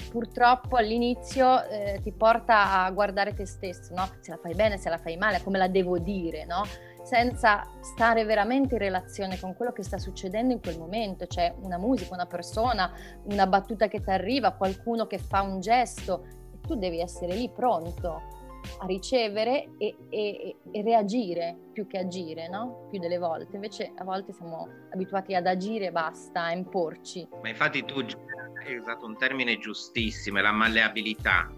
purtroppo 0.09 0.77
all'inizio 0.77 1.63
eh, 1.65 1.99
ti 2.01 2.11
porta 2.11 2.83
a 2.83 2.91
guardare 2.91 3.33
te 3.33 3.45
stesso, 3.45 3.93
no? 3.93 4.09
Se 4.19 4.31
la 4.31 4.37
fai 4.37 4.53
bene, 4.53 4.77
se 4.77 4.89
la 4.89 4.97
fai 4.97 5.15
male, 5.15 5.41
come 5.41 5.57
la 5.57 5.67
devo 5.67 5.97
dire, 5.97 6.45
no? 6.45 6.63
Senza 7.03 7.65
stare 7.79 8.25
veramente 8.25 8.75
in 8.75 8.79
relazione 8.79 9.39
con 9.39 9.55
quello 9.55 9.71
che 9.71 9.83
sta 9.83 9.97
succedendo 9.97 10.53
in 10.53 10.61
quel 10.61 10.77
momento, 10.77 11.25
c'è 11.25 11.53
una 11.61 11.77
musica, 11.77 12.13
una 12.13 12.27
persona, 12.27 12.91
una 13.23 13.47
battuta 13.47 13.87
che 13.87 14.01
ti 14.01 14.09
arriva, 14.09 14.51
qualcuno 14.51 15.07
che 15.07 15.17
fa 15.17 15.41
un 15.41 15.61
gesto 15.61 16.25
tu 16.61 16.75
devi 16.75 16.99
essere 16.99 17.33
lì 17.33 17.49
pronto 17.49 18.39
a 18.79 18.85
ricevere 18.85 19.69
e, 19.77 19.95
e, 20.09 20.55
e, 20.71 20.81
reagire 20.81 21.57
più 21.73 21.87
che 21.87 21.99
agire, 21.99 22.47
no? 22.49 22.87
Più 22.89 22.99
delle 22.99 23.17
volte. 23.17 23.55
Invece 23.55 23.91
a 23.95 24.03
volte 24.03 24.33
siamo 24.33 24.67
abituati 24.93 25.35
ad 25.35 25.47
agire 25.47 25.87
e 25.87 25.91
basta, 25.91 26.43
a 26.43 26.51
imporci. 26.51 27.27
Ma 27.41 27.49
infatti 27.49 27.83
tu 27.85 27.99
hai 28.65 28.77
usato 28.77 29.05
un 29.05 29.17
termine 29.17 29.57
giustissimo, 29.57 30.39
la 30.41 30.51
malleabilità. 30.51 31.49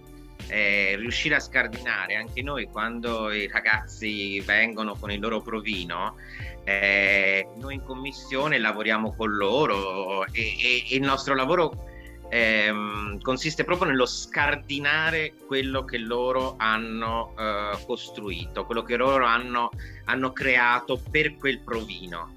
Eh, 0.49 0.95
riuscire 0.97 1.35
a 1.35 1.39
scardinare 1.39 2.15
anche 2.15 2.41
noi 2.41 2.65
quando 2.65 3.31
i 3.31 3.47
ragazzi 3.47 4.41
vengono 4.41 4.93
con 4.95 5.09
il 5.09 5.21
loro 5.21 5.39
provino 5.39 6.15
eh, 6.65 7.47
noi 7.55 7.75
in 7.75 7.83
commissione 7.83 8.57
lavoriamo 8.57 9.13
con 9.15 9.31
loro 9.31 10.25
e, 10.27 10.41
e, 10.41 10.85
e 10.89 10.95
il 10.95 11.01
nostro 11.01 11.35
lavoro 11.35 11.91
ehm, 12.33 13.21
consiste 13.21 13.63
proprio 13.63 13.89
nello 13.89 14.07
scardinare 14.07 15.35
quello 15.45 15.85
che 15.85 15.99
loro 15.99 16.55
hanno 16.57 17.35
eh, 17.37 17.77
costruito, 17.85 18.65
quello 18.65 18.81
che 18.81 18.97
loro 18.97 19.25
hanno, 19.25 19.69
hanno 20.05 20.31
creato 20.31 20.99
per 21.11 21.37
quel 21.37 21.59
provino. 21.59 22.35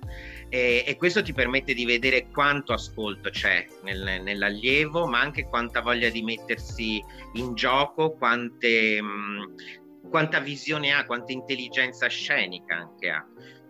E, 0.49 0.85
e, 0.87 0.97
questo 0.97 1.23
ti 1.23 1.33
permette 1.33 1.73
di 1.75 1.85
vedere 1.87 2.29
quanto 2.31 2.73
ascolto 2.75 3.31
c'è 3.31 3.67
nel, 3.83 4.21
nell'allievo, 4.23 5.07
ma 5.07 5.21
anche 5.21 5.49
quanta 5.49 5.81
voglia 5.81 6.11
di 6.11 6.23
mettersi 6.23 7.03
in 7.33 7.55
gioco, 7.55 8.13
quante, 8.13 9.01
mh, 9.01 10.09
quanta 10.11 10.39
visione 10.41 10.93
ha, 10.93 11.07
quanta 11.07 11.33
intelligenza 11.33 12.07
scenica 12.07 12.77
anche 12.77 13.09
ha. 13.09 13.27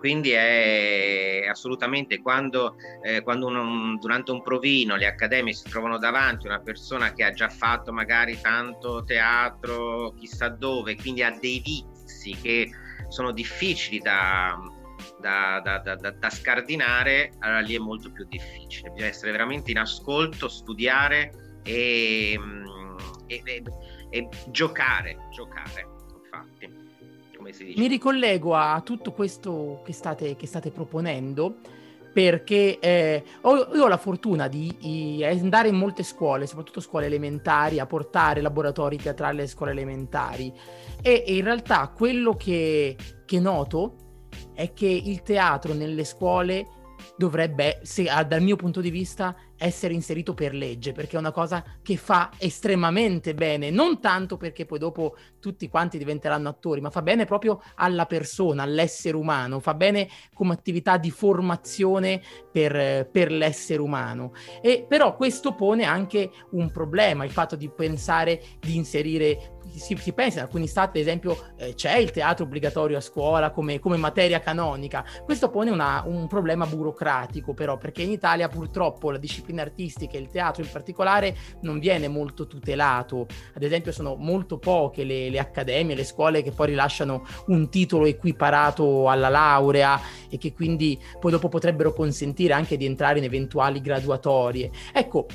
Quindi 0.07 0.31
è 0.31 1.49
assolutamente 1.51 2.23
quando, 2.23 2.77
eh, 3.03 3.23
quando 3.23 3.47
uno, 3.47 3.99
durante 3.99 4.31
un 4.31 4.41
provino 4.41 4.95
le 4.95 5.09
accademie 5.09 5.53
si 5.53 5.69
trovano 5.69 5.99
davanti 5.99 6.47
una 6.47 6.61
persona 6.61 7.13
che 7.13 7.25
ha 7.25 7.33
già 7.33 7.49
fatto 7.49 7.93
magari 7.93 8.41
tanto 8.41 9.03
teatro, 9.03 10.15
chissà 10.17 10.47
dove, 10.47 10.95
quindi 10.95 11.25
ha 11.25 11.37
dei 11.37 11.59
vizi 11.59 12.37
che 12.41 12.71
sono 13.09 13.33
difficili 13.33 13.99
da, 13.99 14.57
da, 15.21 15.61
da, 15.61 15.79
da, 15.97 16.11
da, 16.13 16.31
scardinare, 16.31 17.33
allora 17.41 17.59
lì 17.59 17.75
è 17.75 17.81
molto 17.81 18.13
più 18.13 18.27
difficile. 18.29 18.91
Bisogna 18.91 19.11
essere 19.11 19.33
veramente 19.33 19.73
in 19.73 19.79
ascolto, 19.79 20.47
studiare 20.47 21.59
e, 21.65 22.39
e, 23.27 23.43
e, 23.45 23.63
e 24.11 24.29
giocare, 24.53 25.17
giocare, 25.33 25.85
infatti 26.23 26.86
come 27.47 27.53
si 27.53 27.65
dice. 27.65 27.81
Mi 27.81 27.87
ricollego 27.87 28.55
a 28.55 28.81
tutto 28.85 29.13
questo 29.13 29.83
che 29.85 29.93
state, 29.93 30.37
che 30.37 30.47
state 30.47 30.71
proponendo 30.71 31.57
perché 32.13 32.79
eh, 32.79 33.23
ho, 33.43 33.51
ho 33.51 33.89
la 33.89 33.99
fortuna 33.99 34.49
di, 34.49 34.75
di, 34.81 35.23
andare 35.23 35.69
in 35.69 35.75
molte 35.75 36.03
scuole, 36.03 36.47
soprattutto 36.47 36.81
scuole 36.81 37.07
elementari, 37.07 37.79
a 37.79 37.85
portare 37.85 38.41
laboratori 38.41 38.97
teatrali 38.97 39.39
alle 39.39 39.47
scuole 39.47 39.73
elementari 39.73 40.51
e, 41.03 41.25
e 41.27 41.37
in 41.37 41.45
realtà 41.45 41.93
quello 41.95 42.33
che, 42.35 42.97
che 43.27 43.39
noto 43.39 43.97
è 44.55 44.73
che 44.73 44.87
il 44.87 45.23
teatro 45.23 45.75
nelle 45.75 46.05
scuole 46.05 46.67
dovrebbe, 47.19 47.81
se, 47.83 48.09
dal 48.27 48.41
mio 48.41 48.57
punto 48.57 48.81
di 48.81 48.91
vista, 48.91 49.37
essere 49.59 49.95
inserito 49.95 50.35
per 50.35 50.55
legge, 50.55 50.93
perché 50.93 51.17
è 51.17 51.19
una 51.19 51.33
cosa 51.33 51.65
che 51.83 51.97
fa 51.97 52.31
estremamente 52.39 53.35
bene, 53.35 53.71
non 53.71 54.01
tanto 54.01 54.37
perché 54.37 54.67
poi 54.67 54.79
dopo 54.79 55.17
tutti 55.41 55.69
quanti 55.69 55.99
diventeranno 55.99 56.49
attori, 56.49 56.81
ma 56.81 56.91
fa 56.91 57.03
bene 57.03 57.25
proprio 57.25 57.63
alla 57.77 58.07
persona, 58.07 58.63
all'essere 58.63 59.17
umano, 59.17 59.61
fa 59.61 59.75
bene 59.75 60.09
come 60.35 60.53
attività 60.53 60.97
di 60.97 61.11
formazione 61.11 62.21
per, 62.51 63.09
per 63.11 63.31
l'essere 63.31 63.81
umano. 63.81 64.33
E 64.61 64.85
però 64.87 65.17
questo 65.17 65.55
pone 65.55 65.85
anche 65.85 66.31
un 66.51 66.71
problema, 66.71 67.25
il 67.25 67.31
fatto 67.31 67.57
di 67.57 67.69
pensare 67.69 68.43
di 68.61 68.77
inserire 68.77 69.55
si, 69.75 69.97
si, 69.97 70.13
pensa 70.13 70.39
in 70.39 70.45
alcuni 70.45 70.67
stati, 70.67 70.99
ad 70.99 71.07
esempio, 71.07 71.37
eh, 71.57 71.75
c'è 71.75 71.97
il 71.97 72.11
teatro 72.11 72.45
obbligatorio 72.45 72.97
a 72.97 73.01
scuola 73.01 73.51
come, 73.51 73.79
come 73.79 73.97
materia 73.97 74.41
canonica. 74.41 75.05
Questo 75.25 75.51
pone 75.51 75.71
una, 75.71 76.03
un 76.07 76.27
problema 76.29 76.67
burocratico, 76.67 77.53
però, 77.53 77.77
perché 77.77 78.03
in 78.03 78.11
Italia 78.11 78.49
purtroppo 78.49 79.11
la 79.11 79.19
disciplina 79.19 79.46
discipline 79.47 79.61
artistiche, 79.61 80.19
il 80.19 80.29
teatro 80.29 80.63
in 80.63 80.71
particolare, 80.71 81.37
non 81.61 81.79
viene 81.79 82.09
molto 82.09 82.47
tutelato. 82.47 83.27
Ad 83.55 83.63
esempio 83.63 83.93
sono 83.93 84.17
molto 84.17 84.59
poche 84.59 85.05
le, 85.05 85.31
le 85.31 85.39
accademie, 85.39 85.95
le 85.95 86.05
scuole 86.05 86.43
che 86.43 86.51
poi 86.51 86.69
rilasciano 86.69 87.25
un 87.47 87.69
titolo 87.71 88.07
equiparato 88.07 89.09
alla 89.09 89.29
laurea 89.29 90.01
e 90.29 90.39
che 90.39 90.53
quindi 90.53 90.99
poi 91.21 91.31
dopo 91.31 91.49
potrebbero 91.49 91.93
consentire 91.93 92.53
anche 92.53 92.77
di 92.77 92.85
entrare 92.85 93.19
in 93.19 93.25
eventuali 93.25 93.81
graduatorie. 93.81 94.71
Ecco, 94.93 95.27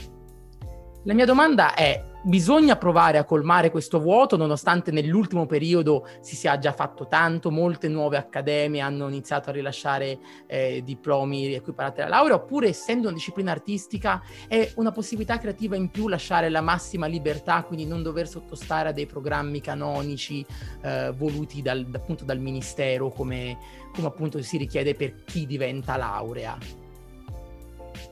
la 1.03 1.13
mia 1.13 1.25
domanda 1.25 1.74
è, 1.74 2.10
bisogna 2.23 2.75
provare 2.75 3.17
a 3.17 3.23
colmare 3.23 3.71
questo 3.71 3.99
vuoto 3.99 4.37
nonostante 4.37 4.91
nell'ultimo 4.91 5.45
periodo 5.45 6.07
si 6.19 6.35
sia 6.35 6.57
già 6.57 6.71
fatto 6.71 7.07
tanto, 7.07 7.51
molte 7.51 7.87
nuove 7.87 8.17
accademie 8.17 8.81
hanno 8.81 9.07
iniziato 9.07 9.49
a 9.49 9.53
rilasciare 9.53 10.19
eh, 10.47 10.81
diplomi 10.83 11.53
equiparati 11.53 12.01
alla 12.01 12.17
laurea, 12.17 12.35
oppure 12.35 12.69
essendo 12.69 13.07
una 13.07 13.15
disciplina 13.15 13.51
artistica 13.51 14.21
è 14.47 14.71
una 14.75 14.91
possibilità 14.91 15.37
creativa 15.37 15.75
in 15.75 15.89
più 15.89 16.07
lasciare 16.07 16.49
la 16.49 16.61
massima 16.61 17.07
libertà, 17.07 17.63
quindi 17.63 17.85
non 17.85 18.03
dover 18.03 18.27
sottostare 18.27 18.89
a 18.89 18.91
dei 18.91 19.05
programmi 19.05 19.61
canonici 19.61 20.45
eh, 20.81 21.13
voluti 21.15 21.61
dal, 21.61 21.87
appunto 21.93 22.23
dal 22.23 22.39
Ministero 22.39 23.09
come, 23.09 23.57
come 23.93 24.07
appunto 24.07 24.41
si 24.41 24.57
richiede 24.57 24.93
per 24.93 25.23
chi 25.23 25.45
diventa 25.45 25.97
laurea. 25.97 26.57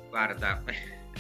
Guarda, 0.09 0.61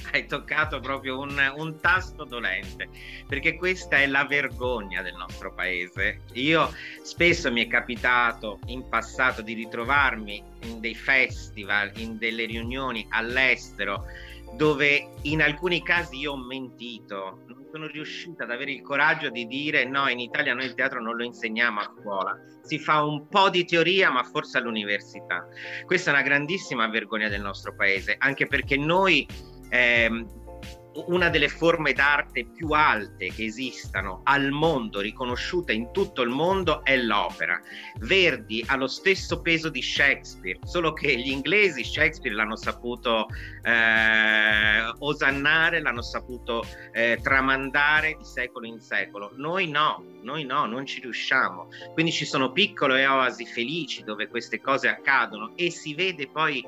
hai 0.11 0.25
toccato 0.25 0.79
proprio 0.79 1.19
un, 1.19 1.53
un, 1.55 1.79
tasto 1.79 2.23
dolente, 2.23 2.89
perché 3.27 3.55
questa 3.55 3.97
è 3.97 4.07
la 4.07 4.25
vergogna 4.25 5.01
del 5.01 5.15
nostro 5.15 5.53
paese. 5.53 6.21
Io 6.33 6.71
spesso 7.01 7.51
mi 7.51 7.65
è 7.65 7.67
capitato 7.67 8.59
in 8.65 8.87
passato 8.87 9.41
di 9.41 9.53
ritrovarmi 9.53 10.43
in 10.63 10.79
dei 10.79 10.95
festival, 10.95 11.91
in 11.95 12.17
delle 12.17 12.45
riunioni 12.45 13.05
all'estero, 13.09 14.05
dove 14.55 15.11
in 15.23 15.41
alcuni 15.41 15.83
casi 15.83 16.17
io 16.17 16.33
ho 16.33 16.37
mentito, 16.37 17.43
non 17.47 17.67
sono 17.71 17.87
riuscita 17.87 18.43
ad 18.43 18.51
avere 18.51 18.71
il 18.71 18.81
coraggio 18.81 19.29
di 19.29 19.45
dire 19.45 19.85
no, 19.85 20.07
in 20.09 20.19
Italia 20.19 20.53
noi 20.53 20.65
il 20.65 20.73
teatro 20.73 21.01
non 21.01 21.15
lo 21.15 21.23
insegniamo 21.23 21.79
a 21.79 21.93
scuola, 21.99 22.37
si 22.63 22.79
fa 22.79 23.03
un 23.03 23.27
po' 23.27 23.49
di 23.49 23.65
teoria 23.65 24.09
ma 24.09 24.23
forse 24.23 24.57
all'università. 24.57 25.47
Questa 25.85 26.09
è 26.09 26.13
una 26.13 26.23
grandissima 26.23 26.87
vergogna 26.87 27.29
del 27.29 27.41
nostro 27.41 27.75
paese, 27.75 28.15
anche 28.17 28.47
perché 28.47 28.75
noi 28.75 29.27
ehm, 29.69 30.39
una 31.07 31.29
delle 31.29 31.49
forme 31.49 31.93
d'arte 31.93 32.45
più 32.45 32.69
alte 32.69 33.31
che 33.31 33.45
esistano 33.45 34.21
al 34.23 34.49
mondo, 34.49 34.99
riconosciuta 34.99 35.71
in 35.71 35.91
tutto 35.91 36.21
il 36.21 36.29
mondo, 36.29 36.83
è 36.83 36.97
l'opera. 36.97 37.59
Verdi 37.99 38.63
ha 38.67 38.75
lo 38.75 38.87
stesso 38.87 39.41
peso 39.41 39.69
di 39.69 39.81
Shakespeare, 39.81 40.59
solo 40.63 40.93
che 40.93 41.15
gli 41.15 41.29
inglesi 41.29 41.83
Shakespeare 41.83 42.35
l'hanno 42.35 42.55
saputo 42.55 43.27
eh, 43.61 44.93
osannare, 44.99 45.81
l'hanno 45.81 46.01
saputo 46.01 46.63
eh, 46.91 47.19
tramandare 47.21 48.15
di 48.17 48.25
secolo 48.25 48.65
in 48.65 48.79
secolo. 48.79 49.31
Noi 49.35 49.69
no, 49.69 50.03
noi 50.23 50.43
no, 50.43 50.65
non 50.65 50.85
ci 50.85 51.01
riusciamo. 51.01 51.69
Quindi 51.93 52.11
ci 52.11 52.25
sono 52.25 52.51
piccole 52.51 53.05
oasi 53.05 53.45
felici 53.45 54.03
dove 54.03 54.27
queste 54.27 54.59
cose 54.59 54.87
accadono 54.87 55.53
e 55.55 55.69
si 55.69 55.93
vede 55.93 56.27
poi 56.27 56.65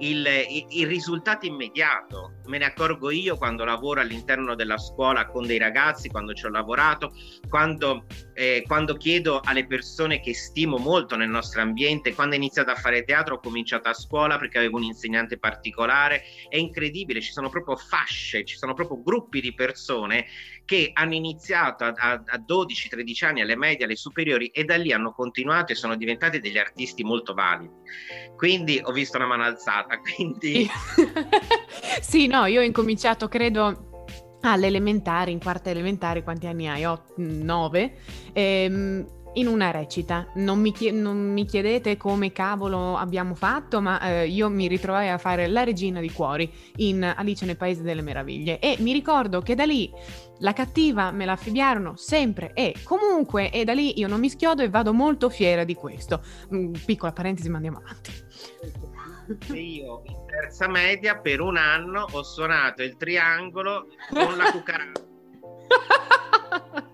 il, 0.00 0.26
il, 0.70 0.86
risultato 0.86 1.46
immediato. 1.46 2.40
Me 2.46 2.58
ne 2.58 2.66
accorgo 2.66 3.10
io 3.10 3.36
quando 3.36 3.64
lavoro 3.64 4.00
all'interno 4.00 4.54
della 4.54 4.78
scuola 4.78 5.26
con 5.26 5.46
dei 5.46 5.58
ragazzi, 5.58 6.08
quando 6.08 6.32
ci 6.34 6.46
ho 6.46 6.50
lavorato, 6.50 7.12
quando, 7.48 8.06
eh, 8.40 8.64
quando 8.66 8.96
chiedo 8.96 9.40
alle 9.44 9.66
persone 9.66 10.20
che 10.20 10.32
stimo 10.32 10.78
molto 10.78 11.14
nel 11.14 11.28
nostro 11.28 11.60
ambiente, 11.60 12.14
quando 12.14 12.34
ho 12.34 12.38
iniziato 12.38 12.70
a 12.70 12.74
fare 12.74 13.04
teatro 13.04 13.34
ho 13.34 13.38
cominciato 13.38 13.90
a 13.90 13.92
scuola 13.92 14.38
perché 14.38 14.56
avevo 14.56 14.78
un 14.78 14.84
insegnante 14.84 15.36
particolare, 15.38 16.22
è 16.48 16.56
incredibile, 16.56 17.20
ci 17.20 17.32
sono 17.32 17.50
proprio 17.50 17.76
fasce, 17.76 18.46
ci 18.46 18.56
sono 18.56 18.72
proprio 18.72 19.02
gruppi 19.02 19.42
di 19.42 19.52
persone 19.52 20.24
che 20.64 20.90
hanno 20.94 21.12
iniziato 21.12 21.84
a, 21.84 21.92
a, 21.94 22.12
a 22.12 22.38
12-13 22.38 23.26
anni 23.26 23.42
alle 23.42 23.56
medie, 23.56 23.84
alle 23.84 23.96
superiori 23.96 24.46
e 24.46 24.64
da 24.64 24.76
lì 24.76 24.90
hanno 24.90 25.12
continuato 25.12 25.72
e 25.72 25.74
sono 25.74 25.94
diventati 25.94 26.40
degli 26.40 26.56
artisti 26.56 27.04
molto 27.04 27.34
validi. 27.34 27.70
Quindi 28.36 28.80
ho 28.82 28.92
visto 28.92 29.18
una 29.18 29.26
mano 29.26 29.42
alzata. 29.42 29.98
Quindi... 30.00 30.66
sì, 32.00 32.26
no, 32.26 32.46
io 32.46 32.60
ho 32.60 32.64
incominciato 32.64 33.28
credo 33.28 33.89
alle 34.40 34.66
elementari, 34.66 35.32
in 35.32 35.40
quarta 35.40 35.70
elementare, 35.70 36.22
quanti 36.22 36.46
anni 36.46 36.68
hai? 36.68 36.86
9. 37.16 37.92
Ehm, 38.32 39.06
in 39.34 39.46
una 39.46 39.70
recita. 39.70 40.28
Non 40.34 40.58
mi, 40.58 40.72
chie- 40.72 40.90
non 40.90 41.32
mi, 41.32 41.44
chiedete 41.44 41.96
come 41.96 42.32
cavolo 42.32 42.96
abbiamo 42.96 43.34
fatto, 43.34 43.80
ma 43.80 44.00
eh, 44.00 44.28
io 44.28 44.48
mi 44.48 44.66
ritrovai 44.66 45.08
a 45.08 45.18
fare 45.18 45.46
la 45.46 45.62
regina 45.62 46.00
di 46.00 46.10
cuori 46.10 46.50
in 46.76 47.02
Alice 47.02 47.44
nel 47.44 47.56
Paese 47.56 47.82
delle 47.82 48.02
Meraviglie 48.02 48.58
e 48.58 48.76
mi 48.80 48.92
ricordo 48.92 49.40
che 49.40 49.54
da 49.54 49.64
lì 49.64 49.90
la 50.38 50.52
cattiva 50.52 51.10
me 51.10 51.26
la 51.26 51.32
affibbiarono 51.32 51.96
sempre 51.96 52.52
e 52.54 52.74
comunque 52.82 53.50
e 53.50 53.64
da 53.64 53.74
lì 53.74 53.98
io 53.98 54.08
non 54.08 54.20
mi 54.20 54.30
schiodo 54.30 54.62
e 54.62 54.70
vado 54.70 54.92
molto 54.92 55.28
fiera 55.28 55.64
di 55.64 55.74
questo. 55.74 56.22
Mm, 56.54 56.72
piccola 56.84 57.12
parentesi, 57.12 57.48
ma 57.48 57.56
andiamo 57.56 57.78
avanti. 57.78 58.10
Io 59.52 60.02
in 60.06 60.24
terza 60.40 60.68
media 60.68 61.18
per 61.18 61.40
un 61.42 61.58
anno 61.58 62.06
ho 62.10 62.22
suonato 62.22 62.82
il 62.82 62.96
triangolo 62.96 63.88
con 64.08 64.36
la 64.38 64.50
cucaracha. 64.50 65.08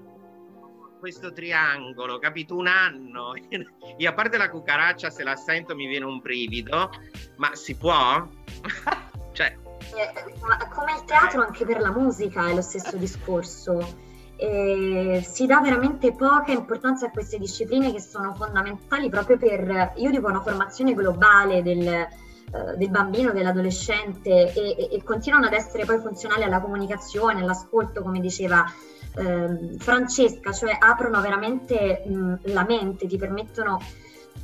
questo 0.99 1.33
triangolo, 1.33 2.19
capito? 2.19 2.57
Un 2.57 2.67
anno. 2.67 3.35
Io 3.99 4.11
a 4.11 4.15
parte 4.15 4.37
la 4.37 4.51
cucaraccia, 4.51 5.11
se 5.11 5.23
la 5.23 5.37
sento 5.37 5.77
mi 5.77 5.87
viene 5.87 6.05
un 6.05 6.19
brivido, 6.19 6.91
ma 7.37 7.55
si 7.55 7.77
può? 7.77 8.27
cioè... 9.33 9.57
Eh, 9.95 10.35
ma 10.41 10.69
come 10.69 10.95
il 10.95 11.05
teatro 11.05 11.43
anche 11.43 11.65
per 11.65 11.79
la 11.81 11.93
musica 11.93 12.49
è 12.49 12.55
lo 12.55 12.63
stesso 12.63 12.97
discorso. 12.97 14.05
Eh, 14.39 15.25
si 15.25 15.47
dà 15.47 15.61
veramente 15.61 16.13
poca 16.13 16.51
importanza 16.51 17.07
a 17.07 17.11
queste 17.11 17.39
discipline 17.39 17.93
che 17.93 18.01
sono 18.01 18.35
fondamentali 18.35 19.09
proprio 19.09 19.39
per, 19.39 19.93
io 19.97 20.11
dico, 20.11 20.27
una 20.27 20.43
formazione 20.43 20.95
globale 20.95 21.63
del, 21.63 22.09
eh, 22.53 22.77
del 22.77 22.91
bambino, 22.91 23.33
dell'adolescente 23.33 24.53
e, 24.53 24.77
e, 24.79 24.89
e, 24.93 25.03
continuano 25.03 25.47
ad 25.47 25.53
essere 25.53 25.85
poi 25.85 25.99
funzionali 25.99 26.43
alla 26.43 26.61
comunicazione, 26.61 27.41
all'ascolto, 27.41 28.03
come 28.03 28.21
diceva 28.21 28.65
eh, 29.17 29.77
Francesca, 29.79 30.53
cioè 30.53 30.77
aprono 30.79 31.21
veramente 31.21 32.05
mh, 32.07 32.53
la 32.53 32.65
mente, 32.65 33.07
ti 33.07 33.17
permettono 33.17 33.81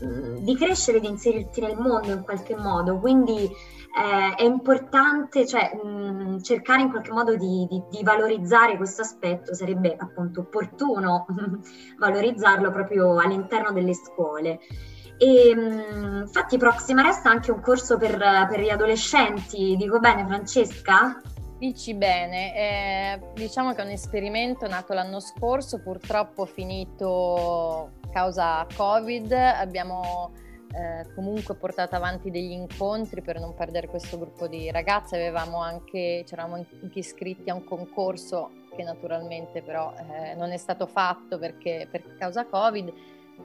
di 0.03 0.57
crescere, 0.57 0.99
di 0.99 1.07
inserirti 1.07 1.61
nel 1.61 1.77
mondo 1.77 2.11
in 2.11 2.23
qualche 2.23 2.57
modo, 2.57 2.99
quindi 2.99 3.45
eh, 3.45 4.35
è 4.35 4.43
importante 4.43 5.47
cioè, 5.47 5.75
mh, 5.75 6.41
cercare 6.43 6.83
in 6.83 6.91
qualche 6.91 7.13
modo 7.13 7.37
di, 7.37 7.67
di, 7.69 7.83
di, 7.91 8.03
valorizzare 8.03 8.77
questo 8.77 9.03
aspetto, 9.03 9.55
sarebbe 9.55 9.95
appunto 9.97 10.41
opportuno 10.41 11.27
valorizzarlo 11.99 12.71
proprio 12.71 13.19
all'interno 13.19 13.71
delle 13.73 13.95
scuole. 13.95 14.61
E 15.23 15.51
infatti 15.51 16.59
Proxima 16.59 17.03
resta 17.03 17.31
anche 17.31 17.53
un 17.53 17.61
corso 17.61 17.97
per, 17.97 18.19
per 18.19 18.59
gli 18.59 18.71
adolescenti, 18.71 19.77
dico 19.77 20.01
bene 20.01 20.27
Francesca? 20.27 21.23
Dici 21.61 21.95
bene, 21.95 22.57
eh, 22.57 23.21
diciamo 23.33 23.73
che 23.73 23.83
è 23.83 23.85
un 23.85 23.93
esperimento 23.93 24.67
nato 24.67 24.95
l'anno 24.95 25.21
scorso, 25.21 25.81
purtroppo 25.81 26.45
finito 26.45 27.93
causa 28.11 28.67
Covid, 28.77 29.31
abbiamo 29.31 30.33
eh, 30.75 31.07
comunque 31.15 31.55
portato 31.55 31.95
avanti 31.95 32.33
degli 32.33 32.51
incontri 32.51 33.23
per 33.23 33.39
non 33.39 33.55
perdere 33.55 33.87
questo 33.87 34.19
gruppo 34.19 34.49
di 34.49 34.73
ragazze, 34.73 35.15
avevamo 35.15 35.63
anche, 35.63 36.25
ci 36.27 36.35
eravamo 36.35 36.57
anche 36.57 36.99
iscritti 36.99 37.49
a 37.49 37.55
un 37.55 37.63
concorso 37.63 38.51
che 38.75 38.83
naturalmente 38.83 39.63
però 39.63 39.95
eh, 39.97 40.35
non 40.35 40.51
è 40.51 40.57
stato 40.57 40.89
fatto 40.89 41.39
perché 41.39 41.87
per 41.89 42.17
causa 42.17 42.45
Covid 42.45 42.93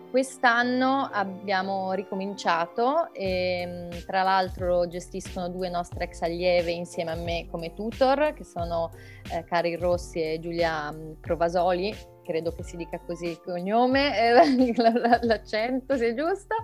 Quest'anno 0.10 1.10
abbiamo 1.12 1.92
ricominciato 1.92 3.14
e 3.14 3.66
mm, 3.68 3.90
tra 4.06 4.24
l'altro 4.24 4.88
gestiscono 4.88 5.50
due 5.50 5.70
nostre 5.70 6.06
ex 6.06 6.22
allieve 6.22 6.72
insieme 6.72 7.12
a 7.12 7.16
me 7.16 7.48
come 7.52 7.74
tutor, 7.74 8.34
che 8.34 8.44
sono 8.44 8.90
eh, 9.32 9.44
Karin 9.44 9.78
Rossi 9.78 10.22
e 10.22 10.40
Giulia 10.40 10.92
mm, 10.92 11.14
Provasoli, 11.20 11.94
credo 12.24 12.52
che 12.52 12.64
si 12.64 12.78
dica 12.78 13.00
così 13.00 13.28
il 13.28 13.42
cognome, 13.42 14.18
eh, 14.18 14.74
l'accento 15.22 15.98
sia 15.98 16.14
giusto. 16.14 16.56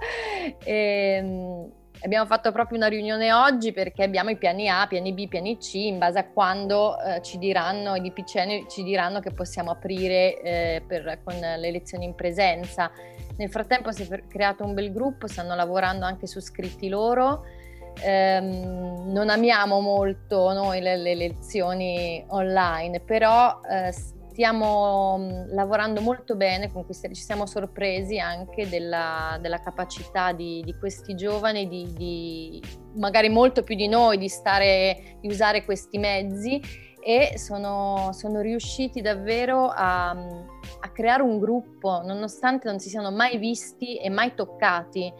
E, 0.64 1.20
mm, 1.22 1.83
abbiamo 2.04 2.26
fatto 2.26 2.52
proprio 2.52 2.78
una 2.78 2.88
riunione 2.88 3.32
oggi 3.32 3.72
perché 3.72 4.04
abbiamo 4.04 4.30
i 4.30 4.38
piani 4.38 4.70
A, 4.70 4.86
piani 4.88 5.14
B, 5.14 5.28
piani 5.28 5.58
C 5.58 5.76
in 5.76 5.98
base 5.98 6.20
a 6.20 6.26
quando 6.26 7.00
eh, 7.00 7.22
ci 7.22 7.38
diranno, 7.38 7.96
i 7.96 8.02
DPCN 8.02 8.70
ci 8.70 8.84
diranno 8.84 9.20
che 9.20 9.32
possiamo 9.32 9.72
aprire 9.72 10.42
eh, 10.42 10.84
per, 10.86 11.20
con 11.24 11.36
le 11.40 11.72
lezioni 11.72 12.06
in 12.06 12.16
presenza. 12.16 12.92
Nel 13.38 13.50
frattempo 13.50 13.92
si 13.92 14.04
è 14.04 14.24
creato 14.28 14.64
un 14.64 14.74
bel 14.74 14.92
gruppo, 14.92 15.28
stanno 15.28 15.56
lavorando 15.56 16.06
anche 16.06 16.28
su 16.28 16.40
scritti 16.40 16.90
loro. 16.90 17.46
Um, 18.04 19.12
non 19.12 19.30
amiamo 19.30 19.80
molto 19.80 20.52
noi 20.52 20.82
le, 20.82 20.98
le 20.98 21.14
lezioni 21.14 22.24
online, 22.30 23.00
però 23.02 23.60
uh, 23.62 23.92
stiamo 24.34 25.16
mm, 25.20 25.54
lavorando 25.54 26.02
molto 26.02 26.36
bene, 26.36 26.72
ci 26.92 27.22
siamo 27.22 27.46
sorpresi 27.46 28.18
anche 28.18 28.68
della, 28.68 29.38
della 29.40 29.60
capacità 29.60 30.32
di, 30.32 30.64
di, 30.66 30.76
questi 30.76 31.14
giovani, 31.14 31.68
di, 31.68 31.94
di, 31.94 32.62
magari 32.96 33.30
molto 33.30 33.62
più 33.62 33.76
di 33.76 33.88
noi, 33.88 34.18
di, 34.18 34.28
stare, 34.28 35.18
di 35.22 35.28
usare 35.28 35.64
questi 35.64 36.00
mezzi 36.00 36.60
e 37.00 37.38
sono, 37.38 38.10
sono 38.14 38.42
riusciti 38.42 39.02
davvero 39.02 39.68
a, 39.68 40.10
a 40.10 40.90
creare 40.92 41.22
un 41.22 41.38
gruppo, 41.38 42.02
nonostante 42.04 42.68
non 42.68 42.80
si 42.80 42.90
siano 42.90 43.12
mai 43.12 43.38
visti 43.38 43.98
e 43.98 44.10
mai 44.10 44.34
toccati 44.34 45.14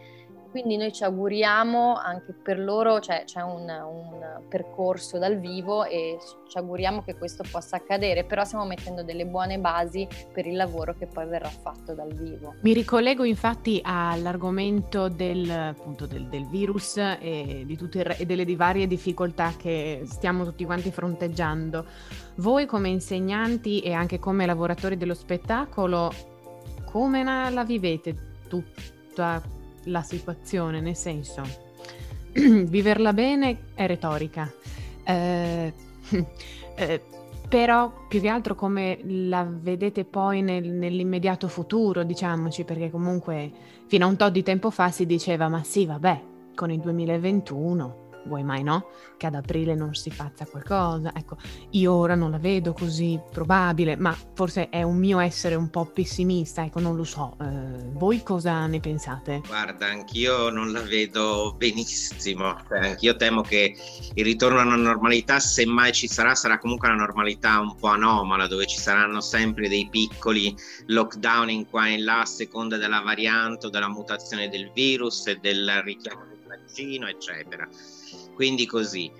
quindi 0.54 0.76
noi 0.76 0.92
ci 0.92 1.02
auguriamo 1.02 1.96
anche 1.96 2.32
per 2.32 2.60
loro, 2.60 3.00
cioè 3.00 3.24
c'è 3.24 3.40
un, 3.40 3.68
un, 3.68 4.42
percorso 4.48 5.18
dal 5.18 5.40
vivo 5.40 5.84
e 5.84 6.16
ci 6.48 6.56
auguriamo 6.58 7.02
che 7.02 7.16
questo 7.16 7.42
possa 7.50 7.74
accadere, 7.74 8.22
però 8.22 8.44
stiamo 8.44 8.64
mettendo 8.64 9.02
delle 9.02 9.26
buone 9.26 9.58
basi 9.58 10.06
per 10.32 10.46
il 10.46 10.54
lavoro 10.54 10.94
che 10.96 11.08
poi 11.08 11.26
verrà 11.26 11.48
fatto 11.48 11.92
dal 11.92 12.14
vivo. 12.14 12.54
Mi 12.60 12.72
ricollego 12.72 13.24
infatti 13.24 13.80
all'argomento 13.82 15.08
del, 15.08 15.50
appunto, 15.50 16.06
del, 16.06 16.28
del 16.28 16.46
virus 16.46 16.98
e, 16.98 17.66
tutte, 17.76 18.16
e 18.16 18.24
delle 18.24 18.46
varie 18.54 18.86
difficoltà 18.86 19.54
che 19.56 20.02
stiamo 20.04 20.44
tutti 20.44 20.64
quanti 20.64 20.92
fronteggiando. 20.92 21.84
Voi 22.36 22.66
come 22.66 22.90
insegnanti 22.90 23.80
e 23.80 23.92
anche 23.92 24.20
come 24.20 24.46
lavoratori 24.46 24.96
dello 24.96 25.14
spettacolo, 25.14 26.12
come 26.84 27.24
la 27.24 27.64
vivete 27.64 28.14
tutta 28.46 29.42
la 29.84 30.02
situazione, 30.02 30.80
nel 30.80 30.96
senso, 30.96 31.42
viverla 32.32 33.12
bene 33.12 33.58
è 33.74 33.86
retorica, 33.86 34.52
eh, 35.04 35.72
eh, 36.76 37.02
però 37.48 38.06
più 38.08 38.20
che 38.20 38.28
altro 38.28 38.54
come 38.54 38.98
la 39.04 39.46
vedete 39.48 40.04
poi 40.04 40.42
nel, 40.42 40.68
nell'immediato 40.68 41.48
futuro, 41.48 42.02
diciamoci, 42.02 42.64
perché 42.64 42.90
comunque 42.90 43.50
fino 43.86 44.06
a 44.06 44.08
un 44.08 44.16
tot 44.16 44.32
di 44.32 44.42
tempo 44.42 44.70
fa 44.70 44.90
si 44.90 45.06
diceva, 45.06 45.48
ma 45.48 45.62
sì, 45.62 45.86
vabbè, 45.86 46.20
con 46.54 46.70
il 46.70 46.80
2021 46.80 48.03
vuoi 48.26 48.42
mai 48.42 48.62
no? 48.62 48.90
Che 49.16 49.26
ad 49.26 49.34
aprile 49.34 49.74
non 49.74 49.94
si 49.94 50.10
faccia 50.10 50.46
qualcosa. 50.46 51.12
Ecco, 51.14 51.36
io 51.70 51.92
ora 51.92 52.14
non 52.14 52.30
la 52.30 52.38
vedo 52.38 52.72
così 52.72 53.20
probabile, 53.30 53.96
ma 53.96 54.16
forse 54.34 54.68
è 54.68 54.82
un 54.82 54.96
mio 54.96 55.18
essere 55.18 55.54
un 55.54 55.70
po' 55.70 55.86
pessimista, 55.86 56.64
ecco, 56.64 56.80
non 56.80 56.96
lo 56.96 57.04
so. 57.04 57.36
Eh, 57.40 57.90
voi 57.92 58.22
cosa 58.22 58.66
ne 58.66 58.80
pensate? 58.80 59.42
Guarda, 59.46 59.86
anch'io 59.86 60.50
non 60.50 60.72
la 60.72 60.82
vedo 60.82 61.54
benissimo. 61.56 62.56
Cioè, 62.68 62.88
anch'io 62.88 63.16
temo 63.16 63.42
che 63.42 63.76
il 64.14 64.24
ritorno 64.24 64.60
alla 64.60 64.76
normalità, 64.76 65.38
se 65.40 65.64
mai 65.66 65.92
ci 65.92 66.08
sarà, 66.08 66.34
sarà 66.34 66.58
comunque 66.58 66.88
una 66.88 66.98
normalità 66.98 67.60
un 67.60 67.76
po' 67.76 67.88
anomala, 67.88 68.46
dove 68.46 68.66
ci 68.66 68.78
saranno 68.78 69.20
sempre 69.20 69.68
dei 69.68 69.88
piccoli 69.90 70.54
lockdown 70.86 71.50
in 71.50 71.68
qua 71.68 71.88
e 71.88 71.92
in 71.92 72.04
là 72.04 72.20
a 72.20 72.26
seconda 72.26 72.76
della 72.76 73.00
variante 73.00 73.66
o 73.66 73.70
della 73.70 73.88
mutazione 73.88 74.48
del 74.48 74.70
virus 74.72 75.26
e 75.26 75.38
del 75.40 75.82
richiamo 75.84 76.24
del 76.26 76.40
vaccino, 76.46 77.06
eccetera. 77.06 77.68
Quindi 78.34 78.66
così. 78.66 79.10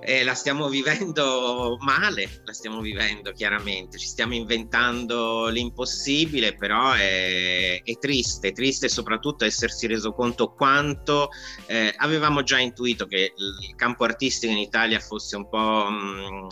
Eh, 0.00 0.22
la 0.22 0.34
stiamo 0.34 0.68
vivendo 0.68 1.76
male, 1.80 2.42
la 2.44 2.52
stiamo 2.52 2.80
vivendo 2.80 3.32
chiaramente, 3.32 3.98
ci 3.98 4.06
stiamo 4.06 4.32
inventando 4.32 5.48
l'impossibile, 5.48 6.54
però 6.54 6.92
è, 6.92 7.82
è 7.82 7.98
triste, 7.98 8.52
triste 8.52 8.88
soprattutto 8.88 9.44
essersi 9.44 9.88
reso 9.88 10.12
conto 10.12 10.52
quanto 10.52 11.30
eh, 11.66 11.92
avevamo 11.96 12.44
già 12.44 12.60
intuito 12.60 13.06
che 13.06 13.32
il 13.36 13.74
campo 13.74 14.04
artistico 14.04 14.52
in 14.52 14.58
Italia 14.58 15.00
fosse 15.00 15.34
un 15.34 15.48
po' 15.48 15.90
mh, 15.90 15.96
mm, 15.96 16.48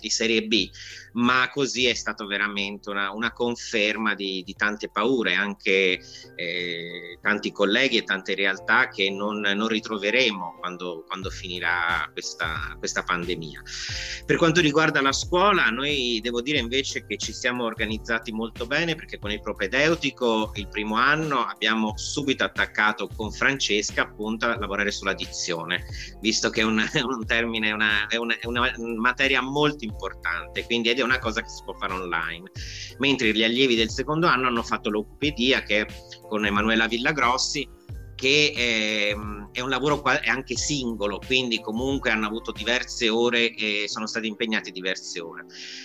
di 0.00 0.10
serie 0.10 0.42
B, 0.44 0.70
ma 1.16 1.48
così 1.50 1.86
è 1.86 1.94
stato 1.94 2.26
veramente 2.26 2.90
una, 2.90 3.10
una 3.12 3.32
conferma 3.32 4.14
di, 4.14 4.42
di, 4.44 4.54
tante 4.54 4.88
paure, 4.88 5.34
anche 5.34 5.98
eh, 6.36 7.18
tanti 7.22 7.52
colleghi 7.52 7.96
e 7.96 8.04
tante 8.04 8.34
realtà 8.34 8.88
che 8.88 9.10
non, 9.10 9.40
non 9.40 9.68
ritroveremo 9.68 10.56
quando, 10.58 11.04
quando 11.06 11.30
finirà 11.30 12.08
questa, 12.12 12.74
questa, 12.78 13.02
pandemia. 13.02 13.62
Per 14.26 14.36
quanto 14.36 14.60
riguarda 14.60 15.00
la 15.00 15.12
scuola, 15.12 15.68
noi 15.70 16.20
devo 16.22 16.42
dire 16.42 16.58
invece 16.58 17.06
che 17.06 17.16
ci 17.16 17.32
siamo 17.32 17.64
organizzati 17.64 18.32
molto 18.32 18.66
bene 18.66 18.94
perché 18.94 19.18
con 19.18 19.30
il 19.30 19.40
propedeutico 19.40 20.52
il 20.54 20.68
primo 20.68 20.96
anno 20.96 21.44
abbiamo 21.44 21.96
subito 21.96 22.44
attaccato 22.44 23.08
con 23.14 23.32
Francesca 23.32 24.02
appunto 24.02 24.46
a 24.46 24.58
lavorare 24.58 24.90
sulla 24.90 25.14
dizione, 25.14 25.84
visto 26.20 26.50
che 26.50 26.60
è 26.60 26.64
un, 26.64 26.78
un 27.04 27.26
termine, 27.26 27.72
una, 27.72 28.06
è, 28.06 28.16
una, 28.16 28.38
è 28.38 28.46
una 28.46 28.72
materia 28.98 29.40
molto 29.40 29.84
importante, 29.84 30.64
quindi 30.64 30.90
è 30.90 31.05
una 31.06 31.18
cosa 31.18 31.40
che 31.40 31.48
si 31.48 31.62
può 31.64 31.74
fare 31.74 31.92
online. 31.94 32.50
Mentre 32.98 33.32
gli 33.32 33.42
allievi 33.42 33.74
del 33.74 33.90
secondo 33.90 34.26
anno 34.26 34.46
hanno 34.46 34.62
fatto 34.62 34.90
l'Ocupedia 34.90 35.62
che 35.62 35.86
con 36.28 36.44
Emanuela 36.44 36.86
Villagrossi 36.86 37.68
che 38.16 38.52
è, 38.54 39.10
ehm, 39.12 39.50
è, 39.52 39.60
un 39.60 39.68
lavoro 39.68 40.02
anche 40.02 40.56
singolo, 40.56 41.20
quindi 41.24 41.60
comunque 41.60 42.10
hanno 42.10 42.26
avuto 42.26 42.50
diverse 42.50 43.08
ore 43.08 43.54
e 43.54 43.84
sono 43.86 44.06
stati 44.06 44.26
impegnati 44.26 44.72
diverse 44.72 45.20
ore. 45.20 45.44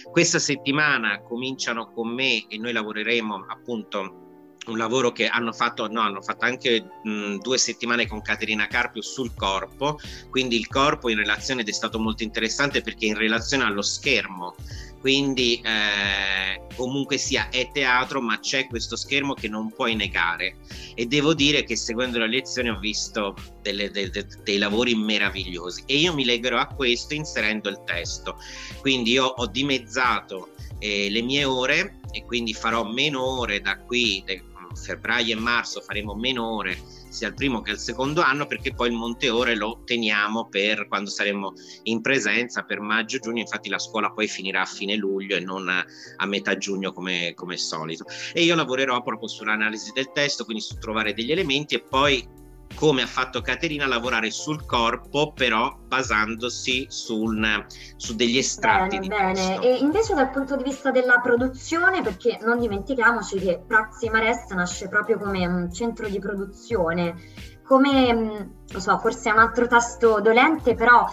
Questa 0.09 0.39
settimana 0.39 1.21
cominciano 1.21 1.91
con 1.91 2.07
me 2.13 2.47
e 2.47 2.57
noi 2.57 2.71
lavoreremo 2.71 3.45
appunto 3.47 4.21
un 4.67 4.77
lavoro 4.77 5.11
che 5.11 5.27
hanno 5.27 5.51
fatto, 5.51 5.87
no, 5.87 6.01
hanno 6.01 6.21
fatto 6.21 6.45
anche 6.45 6.85
mh, 7.03 7.37
due 7.37 7.57
settimane 7.57 8.07
con 8.07 8.21
Caterina 8.21 8.67
Carpio 8.67 9.01
sul 9.01 9.33
corpo, 9.35 9.99
quindi 10.29 10.55
il 10.55 10.67
corpo 10.67 11.09
in 11.09 11.17
relazione 11.17 11.61
ed 11.61 11.67
è 11.67 11.73
stato 11.73 11.99
molto 11.99 12.23
interessante 12.23 12.81
perché 12.81 13.07
in 13.07 13.15
relazione 13.15 13.63
allo 13.63 13.81
schermo 13.81 14.55
quindi 15.01 15.59
eh, 15.65 16.67
comunque 16.75 17.17
sia 17.17 17.49
è 17.49 17.69
teatro 17.71 18.21
ma 18.21 18.39
c'è 18.39 18.67
questo 18.67 18.95
schermo 18.95 19.33
che 19.33 19.49
non 19.49 19.71
puoi 19.71 19.95
negare. 19.95 20.57
E 20.95 21.07
devo 21.07 21.33
dire 21.33 21.63
che 21.63 21.75
seguendo 21.75 22.19
le 22.19 22.29
lezioni 22.29 22.69
ho 22.69 22.79
visto 22.79 23.35
delle, 23.61 23.89
de, 23.89 24.09
de, 24.11 24.27
dei 24.43 24.59
lavori 24.59 24.95
meravigliosi. 24.95 25.83
E 25.87 25.97
io 25.97 26.13
mi 26.13 26.23
legherò 26.23 26.59
a 26.59 26.67
questo 26.67 27.15
inserendo 27.15 27.67
il 27.67 27.81
testo. 27.83 28.37
Quindi 28.79 29.11
io 29.11 29.25
ho 29.25 29.47
dimezzato 29.47 30.51
eh, 30.77 31.09
le 31.09 31.21
mie 31.21 31.43
ore 31.45 31.99
e 32.11 32.23
quindi 32.25 32.53
farò 32.53 32.83
meno 32.83 33.23
ore 33.23 33.59
da 33.59 33.79
qui 33.79 34.21
de, 34.25 34.43
febbraio 34.75 35.35
e 35.35 35.39
marzo 35.39 35.81
faremo 35.81 36.13
meno 36.15 36.55
ore 36.55 36.77
sia 37.11 37.27
il 37.27 37.33
primo 37.33 37.61
che 37.61 37.71
il 37.71 37.77
secondo 37.77 38.21
anno 38.21 38.47
perché 38.47 38.73
poi 38.73 38.89
il 38.89 38.95
monte 38.95 39.29
ore 39.29 39.55
lo 39.55 39.81
teniamo 39.85 40.47
per 40.47 40.87
quando 40.87 41.09
saremo 41.09 41.53
in 41.83 42.01
presenza 42.01 42.63
per 42.63 42.79
maggio 42.79 43.19
giugno. 43.19 43.39
Infatti 43.39 43.69
la 43.69 43.79
scuola 43.79 44.11
poi 44.11 44.27
finirà 44.27 44.61
a 44.61 44.65
fine 44.65 44.95
luglio 44.95 45.35
e 45.35 45.41
non 45.41 45.67
a 45.69 46.25
metà 46.25 46.57
giugno 46.57 46.93
come, 46.93 47.33
come 47.35 47.57
solito. 47.57 48.05
E 48.33 48.43
io 48.43 48.55
lavorerò 48.55 49.01
proprio 49.01 49.27
sull'analisi 49.27 49.91
del 49.93 50.11
testo 50.13 50.45
quindi 50.45 50.63
su 50.63 50.77
trovare 50.77 51.13
degli 51.13 51.31
elementi 51.31 51.75
e 51.75 51.81
poi 51.81 52.39
come 52.75 53.01
ha 53.01 53.07
fatto 53.07 53.41
Caterina, 53.41 53.87
lavorare 53.87 54.31
sul 54.31 54.65
corpo, 54.65 55.33
però 55.33 55.77
basandosi 55.87 56.85
sul, 56.89 57.65
su 57.95 58.15
degli 58.15 58.37
estratti. 58.37 58.99
Bene, 58.99 59.33
bene. 59.33 59.61
E 59.61 59.77
invece 59.77 60.13
dal 60.13 60.29
punto 60.31 60.55
di 60.55 60.63
vista 60.63 60.91
della 60.91 61.19
produzione, 61.19 62.01
perché 62.01 62.39
non 62.41 62.59
dimentichiamoci 62.59 63.39
che 63.39 63.61
Proxima 63.65 64.19
Rest 64.19 64.51
nasce 64.53 64.87
proprio 64.87 65.17
come 65.17 65.45
un 65.45 65.71
centro 65.71 66.07
di 66.07 66.19
produzione, 66.19 67.15
come, 67.63 68.55
lo 68.69 68.79
so, 68.79 68.97
forse 68.97 69.29
è 69.29 69.31
un 69.31 69.39
altro 69.39 69.65
tasto 69.67 70.19
dolente, 70.19 70.75
però 70.75 71.05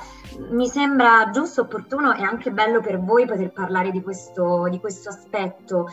mi 0.50 0.66
sembra 0.68 1.30
giusto, 1.32 1.62
opportuno 1.62 2.14
e 2.14 2.22
anche 2.22 2.50
bello 2.50 2.80
per 2.80 2.98
voi 2.98 3.26
poter 3.26 3.52
parlare 3.52 3.90
di 3.90 4.02
questo, 4.02 4.66
di 4.68 4.78
questo 4.80 5.10
aspetto. 5.10 5.88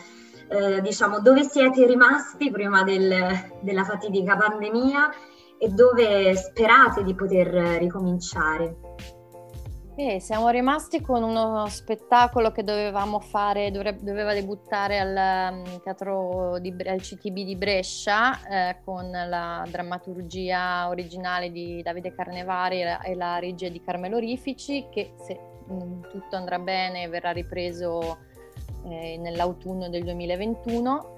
Eh, 0.48 0.80
diciamo, 0.80 1.20
dove 1.20 1.42
siete 1.42 1.86
rimasti 1.86 2.50
prima 2.52 2.84
del, 2.84 3.14
della 3.62 3.84
fatidica 3.84 4.36
pandemia 4.36 5.10
e 5.58 5.68
dove 5.68 6.34
sperate 6.34 7.02
di 7.04 7.14
poter 7.14 7.46
ricominciare? 7.78 8.76
Eh, 9.98 10.20
siamo 10.20 10.50
rimasti 10.50 11.00
con 11.00 11.22
uno 11.22 11.66
spettacolo 11.68 12.52
che 12.52 12.62
dovevamo 12.62 13.18
fare, 13.18 13.70
doveva 13.70 14.34
debuttare 14.34 14.98
al, 14.98 15.54
um, 15.64 15.80
teatro 15.80 16.58
di, 16.58 16.68
al 16.84 17.00
CTB 17.00 17.32
di 17.32 17.56
Brescia 17.56 18.46
eh, 18.46 18.76
con 18.84 19.10
la 19.10 19.64
drammaturgia 19.70 20.86
originale 20.88 21.50
di 21.50 21.80
Davide 21.82 22.14
Carnevari 22.14 22.82
e 22.82 23.14
la 23.14 23.38
regia 23.38 23.70
di 23.70 23.82
Carmelo 23.82 24.18
Rifici 24.18 24.86
che 24.90 25.14
se 25.24 25.40
mh, 25.66 25.74
mm, 25.74 26.02
tutto 26.10 26.36
andrà 26.36 26.58
bene 26.58 27.08
verrà 27.08 27.30
ripreso 27.30 28.18
eh, 28.84 29.16
nell'autunno 29.16 29.88
del 29.88 30.04
2021 30.04 31.14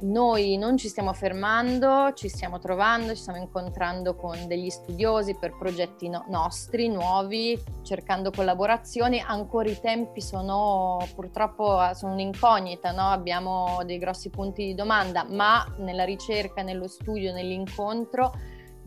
noi 0.00 0.56
non 0.56 0.76
ci 0.76 0.88
stiamo 0.88 1.12
fermando, 1.12 2.12
ci 2.14 2.28
stiamo 2.28 2.58
trovando, 2.58 3.14
ci 3.14 3.20
stiamo 3.20 3.40
incontrando 3.40 4.14
con 4.14 4.46
degli 4.46 4.70
studiosi 4.70 5.36
per 5.36 5.56
progetti 5.56 6.08
no- 6.08 6.24
nostri, 6.28 6.88
nuovi, 6.88 7.60
cercando 7.82 8.30
collaborazioni. 8.30 9.20
Ancora 9.20 9.68
i 9.68 9.78
tempi 9.80 10.20
sono 10.20 11.04
purtroppo 11.14 11.80
sono 11.94 12.12
un'incognita, 12.12 12.92
no? 12.92 13.08
abbiamo 13.08 13.80
dei 13.84 13.98
grossi 13.98 14.30
punti 14.30 14.66
di 14.66 14.74
domanda, 14.74 15.24
ma 15.28 15.64
nella 15.78 16.04
ricerca, 16.04 16.62
nello 16.62 16.86
studio, 16.86 17.32
nell'incontro 17.32 18.32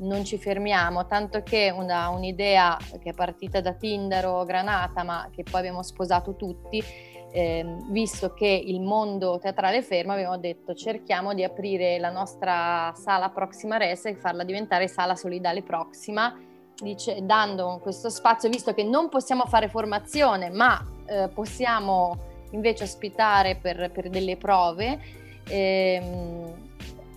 non 0.02 0.24
ci 0.24 0.38
fermiamo, 0.38 1.06
tanto 1.06 1.43
che 1.43 1.71
una, 1.76 2.10
un'idea 2.10 2.78
che 3.02 3.12
è 3.12 3.13
partita 3.13 3.62
da 3.62 3.74
Tinder 3.74 4.26
o 4.26 4.43
Granata, 4.45 5.04
ma 5.04 5.30
che 5.32 5.43
poi 5.43 5.60
abbiamo 5.60 5.84
sposato 5.84 6.36
tutti, 6.36 6.84
eh, 7.32 7.78
visto 7.89 8.34
che 8.34 8.48
il 8.48 8.82
mondo 8.82 9.39
teatrale 9.39 9.82
fermo, 9.82 10.13
abbiamo 10.13 10.38
detto 10.38 10.74
cerchiamo 10.74 11.34
di 11.34 11.44
aprire 11.44 11.98
la 12.00 12.10
nostra 12.10 12.94
sala 12.96 13.30
Proxima 13.30 13.78
Res 13.78 14.06
e 14.06 14.15
farla 14.15 14.44
diventare 14.44 14.88
sala 14.88 15.15
solidale 15.15 15.62
Proxima, 15.62 16.38
dice, 16.82 17.20
dando 17.24 17.80
questo 17.82 18.10
spazio, 18.10 18.50
visto 18.50 18.74
che 18.74 18.84
non 18.84 19.10
possiamo 19.10 19.46
fare 19.46 19.70
formazione, 19.70 20.50
ma 20.50 20.86
eh, 21.06 21.30
possiamo 21.34 22.30
invece 22.52 22.84
ospitare 22.84 23.56
per, 23.56 23.91
per 23.91 24.10
delle 24.10 24.38
prove. 24.38 25.00
Ehm, 25.48 26.70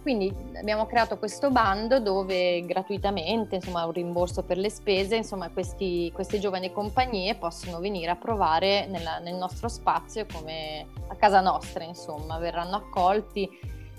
quindi 0.05 0.31
abbiamo 0.59 0.85
creato 0.85 1.17
questo 1.17 1.51
bando 1.51 1.99
dove 1.99 2.61
gratuitamente, 2.67 3.55
insomma, 3.55 3.87
un 3.87 3.93
rimborso 3.93 4.43
per 4.43 4.59
le 4.59 4.69
spese, 4.69 5.17
insomma, 5.17 5.49
questi, 5.49 6.13
queste 6.13 6.39
giovani 6.39 6.71
compagnie 6.73 7.37
possono 7.37 7.79
venire 7.79 8.11
a 8.11 8.15
provare 8.15 8.85
nella, 8.87 9.19
nel 9.19 9.37
nostro 9.37 9.67
spazio 9.67 10.27
come 10.31 10.87
a 11.09 11.15
casa 11.15 11.41
nostra, 11.41 11.85
insomma, 11.85 12.37
verranno 12.37 12.77
accolti 12.77 13.49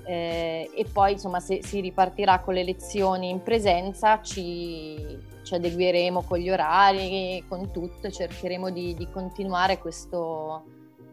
eh, 0.05 0.69
e 0.75 0.85
poi, 0.93 1.13
insomma, 1.13 1.39
se 1.39 1.63
si 1.63 1.79
ripartirà 1.79 2.37
con 2.41 2.53
le 2.53 2.63
lezioni 2.63 3.29
in 3.29 3.41
presenza 3.41 4.21
ci, 4.21 5.17
ci 5.41 5.55
adegueremo 5.55 6.21
con 6.21 6.37
gli 6.37 6.51
orari, 6.51 7.43
con 7.47 7.71
tutto, 7.71 8.11
cercheremo 8.11 8.69
di, 8.69 8.93
di 8.93 9.09
continuare 9.09 9.79
questo 9.79 10.65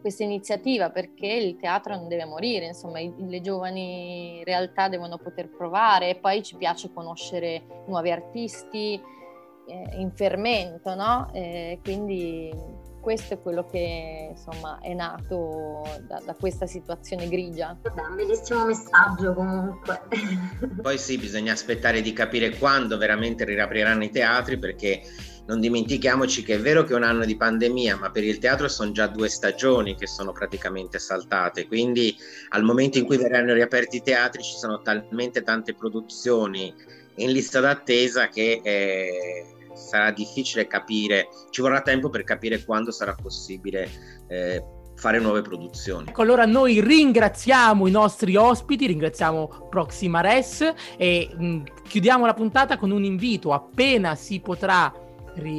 questa 0.03 0.23
iniziativa 0.23 0.89
perché 0.89 1.27
il 1.27 1.55
teatro 1.55 1.95
non 1.95 2.09
deve 2.09 2.25
morire, 2.25 2.65
insomma 2.65 2.99
i, 2.99 3.13
le 3.17 3.39
giovani 3.39 4.43
realtà 4.43 4.89
devono 4.89 5.17
poter 5.17 5.47
provare 5.47 6.09
e 6.09 6.15
poi 6.15 6.43
ci 6.43 6.57
piace 6.57 6.91
conoscere 6.93 7.63
nuovi 7.87 8.11
artisti 8.11 9.01
eh, 9.65 9.89
in 9.95 10.11
fermento, 10.11 10.93
no? 10.93 11.29
Eh, 11.31 11.79
quindi 11.81 12.51
questo 12.99 13.35
è 13.35 13.41
quello 13.41 13.65
che 13.65 14.31
insomma 14.31 14.79
è 14.81 14.93
nato 14.93 15.83
da, 16.05 16.21
da 16.25 16.35
questa 16.35 16.67
situazione 16.67 17.29
grigia. 17.29 17.77
Vabbè, 17.81 18.01
un 18.01 18.15
bellissimo 18.17 18.65
messaggio 18.65 19.33
comunque. 19.33 20.01
Poi 20.81 20.97
sì, 20.97 21.17
bisogna 21.17 21.53
aspettare 21.53 22.01
di 22.01 22.11
capire 22.11 22.57
quando 22.57 22.97
veramente 22.97 23.45
riapriranno 23.45 24.03
i 24.03 24.09
teatri 24.09 24.57
perché 24.59 25.01
non 25.45 25.59
dimentichiamoci 25.59 26.43
che 26.43 26.55
è 26.55 26.59
vero 26.59 26.83
che 26.83 26.93
è 26.93 26.95
un 26.95 27.03
anno 27.03 27.25
di 27.25 27.35
pandemia, 27.35 27.97
ma 27.97 28.11
per 28.11 28.23
il 28.23 28.37
teatro 28.37 28.67
sono 28.67 28.91
già 28.91 29.07
due 29.07 29.27
stagioni 29.27 29.95
che 29.95 30.07
sono 30.07 30.31
praticamente 30.31 30.99
saltate, 30.99 31.67
quindi 31.67 32.15
al 32.49 32.63
momento 32.63 32.97
in 32.97 33.05
cui 33.05 33.17
verranno 33.17 33.53
riaperti 33.53 33.97
i 33.97 34.01
teatri 34.01 34.41
ci 34.41 34.55
sono 34.55 34.81
talmente 34.81 35.43
tante 35.43 35.73
produzioni 35.73 36.73
in 37.15 37.31
lista 37.31 37.59
d'attesa 37.59 38.27
che 38.27 38.61
eh, 38.63 39.45
sarà 39.73 40.11
difficile 40.11 40.67
capire, 40.67 41.27
ci 41.49 41.61
vorrà 41.61 41.81
tempo 41.81 42.09
per 42.09 42.23
capire 42.23 42.63
quando 42.63 42.91
sarà 42.91 43.13
possibile 43.13 43.89
eh, 44.27 44.63
fare 44.95 45.19
nuove 45.19 45.41
produzioni. 45.41 46.07
Ecco, 46.07 46.21
allora 46.21 46.45
noi 46.45 46.79
ringraziamo 46.79 47.87
i 47.87 47.91
nostri 47.91 48.35
ospiti, 48.35 48.87
ringraziamo 48.87 49.67
Proxima 49.69 50.21
Res 50.21 50.73
e 50.97 51.29
mh, 51.35 51.63
chiudiamo 51.87 52.25
la 52.25 52.33
puntata 52.33 52.77
con 52.77 52.91
un 52.91 53.03
invito, 53.03 53.51
appena 53.51 54.15
si 54.15 54.39
potrà 54.39 55.02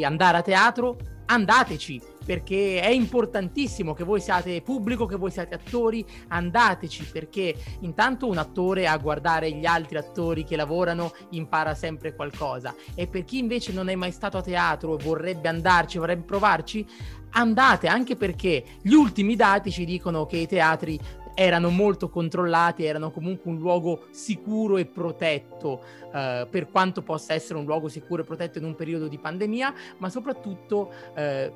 andare 0.05 0.39
a 0.39 0.43
teatro, 0.43 0.97
andateci 1.27 2.01
perché 2.25 2.81
è 2.81 2.89
importantissimo 2.89 3.93
che 3.93 4.05
voi 4.05 4.21
siate 4.21 4.63
pubblico, 4.63 5.07
che 5.07 5.17
voi 5.17 5.31
siate 5.31 5.55
attori, 5.55 6.05
andateci 6.29 7.05
perché 7.13 7.55
intanto 7.81 8.27
un 8.27 8.39
attore 8.39 8.87
a 8.87 8.97
guardare 8.97 9.53
gli 9.53 9.67
altri 9.67 9.99
attori 9.99 10.45
che 10.45 10.57
lavorano 10.57 11.13
impara 11.31 11.75
sempre 11.75 12.15
qualcosa. 12.15 12.75
E 12.95 13.07
per 13.07 13.25
chi 13.25 13.39
invece 13.39 13.73
non 13.73 13.89
è 13.89 13.95
mai 13.95 14.13
stato 14.13 14.39
a 14.39 14.43
teatro 14.43 14.99
e 14.99 15.03
vorrebbe 15.03 15.49
andarci, 15.49 15.99
vorrebbe 15.99 16.25
provarci, 16.25 16.87
andate 17.31 17.89
anche 17.89 18.17
perché 18.17 18.65
gli 18.81 18.95
ultimi 18.95 19.37
dati 19.37 19.71
ci 19.71 19.85
dicono 19.85 20.25
che 20.25 20.39
i 20.39 20.47
teatri 20.47 20.99
erano 21.35 21.71
molto 21.71 22.09
controllati, 22.09 22.85
erano 22.85 23.11
comunque 23.11 23.51
un 23.51 23.59
luogo 23.59 24.07
sicuro 24.11 24.77
e 24.77 24.87
protetto, 24.87 25.83
eh, 26.13 26.47
per 26.49 26.71
quanto 26.71 27.03
possa 27.03 27.35
essere 27.35 27.59
un 27.59 27.65
luogo 27.65 27.89
sicuro 27.89 28.23
e 28.23 28.25
protetto 28.25 28.59
in 28.59 28.65
un 28.65 28.75
periodo 28.75 29.09
di 29.09 29.19
pandemia, 29.19 29.75
ma 29.99 30.09
soprattutto 30.09 30.93
eh, 31.15 31.53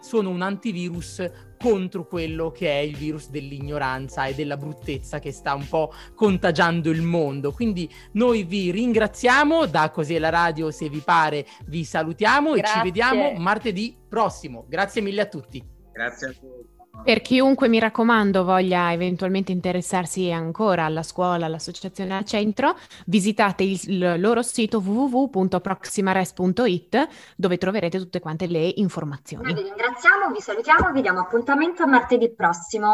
sono 0.00 0.30
un 0.30 0.42
antivirus 0.42 1.24
contro 1.58 2.06
quello 2.06 2.50
che 2.50 2.70
è 2.70 2.78
il 2.78 2.96
virus 2.96 3.30
dell'ignoranza 3.30 4.26
e 4.26 4.34
della 4.34 4.56
bruttezza 4.56 5.18
che 5.18 5.32
sta 5.32 5.54
un 5.54 5.68
po' 5.68 5.92
contagiando 6.14 6.90
il 6.90 7.02
mondo. 7.02 7.52
Quindi 7.52 7.88
noi 8.12 8.44
vi 8.44 8.70
ringraziamo, 8.70 9.66
da 9.66 9.90
Così 9.90 10.14
è 10.14 10.18
la 10.18 10.30
radio, 10.30 10.70
se 10.70 10.88
vi 10.88 11.00
pare, 11.00 11.46
vi 11.66 11.84
salutiamo 11.84 12.52
Grazie. 12.52 12.62
e 12.62 12.76
ci 12.76 12.82
vediamo 12.82 13.32
martedì 13.38 13.96
prossimo. 14.08 14.64
Grazie 14.68 15.00
mille 15.00 15.22
a 15.22 15.26
tutti. 15.26 15.62
Grazie 15.92 16.28
a 16.28 16.34
voi. 16.40 16.77
Per 17.02 17.22
chiunque, 17.22 17.68
mi 17.68 17.78
raccomando, 17.78 18.44
voglia 18.44 18.92
eventualmente 18.92 19.52
interessarsi 19.52 20.30
ancora 20.30 20.84
alla 20.84 21.02
scuola, 21.02 21.46
all'associazione 21.46 22.14
al 22.16 22.24
centro, 22.24 22.76
visitate 23.06 23.62
il, 23.62 23.80
il 23.86 24.20
loro 24.20 24.42
sito 24.42 24.78
www.proximares.it 24.78 27.08
dove 27.36 27.58
troverete 27.58 27.98
tutte 27.98 28.20
quante 28.20 28.46
le 28.46 28.72
informazioni. 28.76 29.44
Noi 29.44 29.54
vi 29.54 29.62
ringraziamo, 29.68 30.30
vi 30.32 30.40
salutiamo 30.40 30.92
vi 30.92 31.00
diamo 31.00 31.20
appuntamento 31.20 31.82
a 31.82 31.86
martedì 31.86 32.30
prossimo. 32.30 32.86